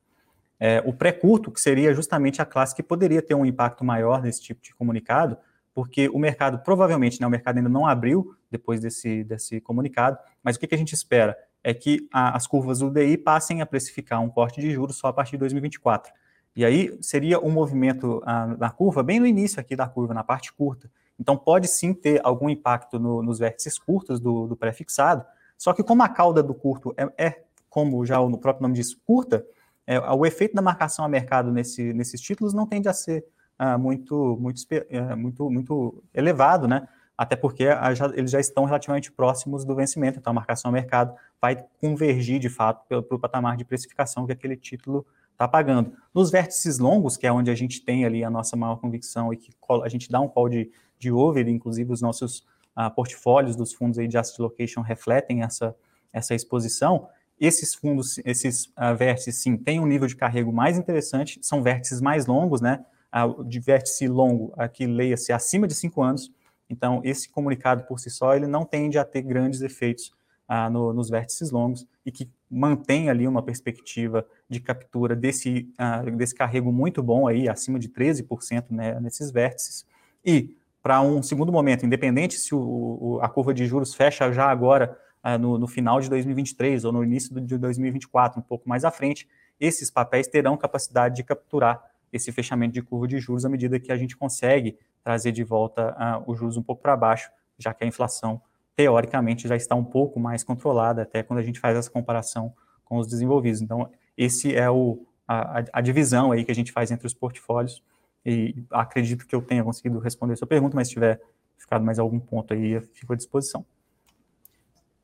[0.58, 4.22] É, o pré curto, que seria justamente a classe que poderia ter um impacto maior
[4.22, 5.36] nesse tipo de comunicado,
[5.74, 10.56] porque o mercado provavelmente, né, o mercado ainda não abriu depois desse, desse comunicado, mas
[10.56, 11.36] o que, que a gente espera?
[11.62, 15.08] É que a, as curvas do DI passem a precificar um corte de juros só
[15.08, 16.12] a partir de 2024.
[16.54, 20.24] E aí seria um movimento a, na curva, bem no início aqui da curva, na
[20.24, 20.90] parte curta.
[21.18, 25.24] Então pode sim ter algum impacto no, nos vértices curtos do, do pré-fixado,
[25.56, 28.94] só que como a cauda do curto é, é como já o próprio nome diz,
[28.94, 29.46] curta,
[29.86, 33.24] é, o efeito da marcação a mercado nesse, nesses títulos não tende a ser
[33.58, 36.88] ah, muito, muito, é, muito, muito elevado, né?
[37.16, 41.14] Até porque já, eles já estão relativamente próximos do vencimento, então a marcação a mercado
[41.38, 45.06] vai convergir de fato para o patamar de precificação que aquele título
[45.40, 45.94] está pagando.
[46.14, 49.36] Nos vértices longos, que é onde a gente tem ali a nossa maior convicção e
[49.38, 49.50] que
[49.82, 53.98] a gente dá um call de, de over, inclusive os nossos ah, portfólios dos fundos
[53.98, 55.74] aí de asset location refletem essa,
[56.12, 57.08] essa exposição,
[57.40, 62.02] esses fundos, esses uh, vértices, sim, têm um nível de carrego mais interessante, são vértices
[62.02, 62.84] mais longos, né?
[63.10, 66.30] Uh, de vértice longo, aqui leia-se acima de cinco anos.
[66.68, 70.12] Então, esse comunicado por si só, ele não tende a ter grandes efeitos
[70.50, 76.10] uh, no, nos vértices longos e que mantém ali uma perspectiva de captura desse, uh,
[76.16, 79.86] desse carrego muito bom aí, acima de 13% né, nesses vértices.
[80.24, 84.50] E, para um segundo momento, independente se o, o, a curva de juros fecha já
[84.50, 88.84] agora uh, no, no, final de 2023 ou no início de 2024, um pouco mais
[88.84, 89.28] à frente,
[89.60, 93.92] esses papéis terão capacidade de capturar esse fechamento de curva de juros à medida que
[93.92, 97.84] a gente consegue trazer de volta uh, os juros um pouco para baixo, já que
[97.84, 98.40] a inflação,
[98.80, 102.96] teoricamente, já está um pouco mais controlada, até quando a gente faz essa comparação com
[102.96, 103.60] os desenvolvidos.
[103.60, 107.84] Então, esse é o, a, a divisão aí que a gente faz entre os portfólios,
[108.24, 111.20] e acredito que eu tenha conseguido responder a sua pergunta, mas se tiver
[111.58, 113.66] ficado mais algum ponto aí, eu fico à disposição.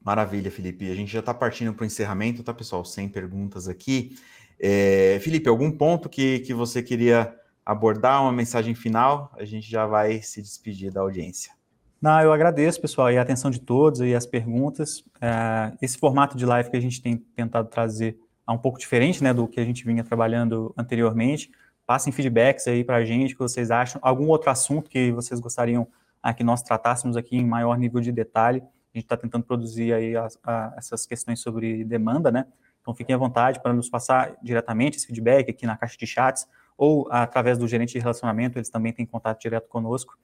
[0.03, 0.91] Maravilha, Felipe.
[0.91, 2.83] A gente já está partindo para o encerramento, tá, pessoal?
[2.83, 4.17] Sem perguntas aqui.
[4.59, 9.31] É, Felipe, algum ponto que, que você queria abordar, uma mensagem final?
[9.37, 11.56] A gente já vai se despedir da audiência.
[12.01, 15.05] Não, eu agradeço, pessoal, e a atenção de todos e as perguntas.
[15.21, 19.25] É, esse formato de live que a gente tem tentado trazer é um pouco diferente
[19.25, 21.51] né, do que a gente vinha trabalhando anteriormente.
[21.87, 23.99] Passem feedbacks aí para a gente, o que vocês acham.
[24.03, 25.87] Algum outro assunto que vocês gostariam
[26.23, 28.63] ah, que nós tratássemos aqui em maior nível de detalhe
[28.97, 32.47] a gente está tentando produzir aí a, a, essas questões sobre demanda, né?
[32.81, 36.49] Então fiquem à vontade para nos passar diretamente esse feedback aqui na caixa de chats
[36.79, 40.17] ou através do gerente de relacionamento, eles também têm contato direto conosco.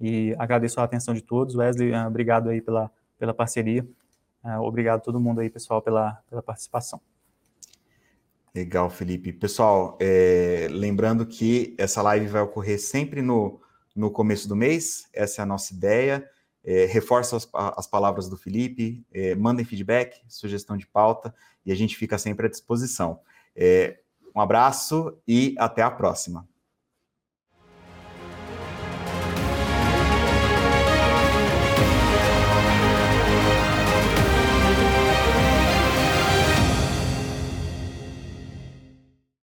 [0.00, 1.54] E agradeço a atenção de todos.
[1.54, 3.86] Wesley, ah, obrigado aí pela, pela parceria.
[4.42, 7.00] Ah, obrigado a todo mundo aí, pessoal, pela, pela participação.
[8.54, 9.32] Legal, Felipe.
[9.32, 13.60] Pessoal, é, lembrando que essa live vai ocorrer sempre no,
[13.94, 16.26] no começo do mês, essa é a nossa ideia
[16.66, 21.32] é, reforça as, as, palavras do Felipe, é, mandem feedback, sugestão de pauta,
[21.64, 23.20] e a gente fica sempre à disposição.
[23.54, 24.00] É,
[24.34, 26.46] um abraço e até a próxima.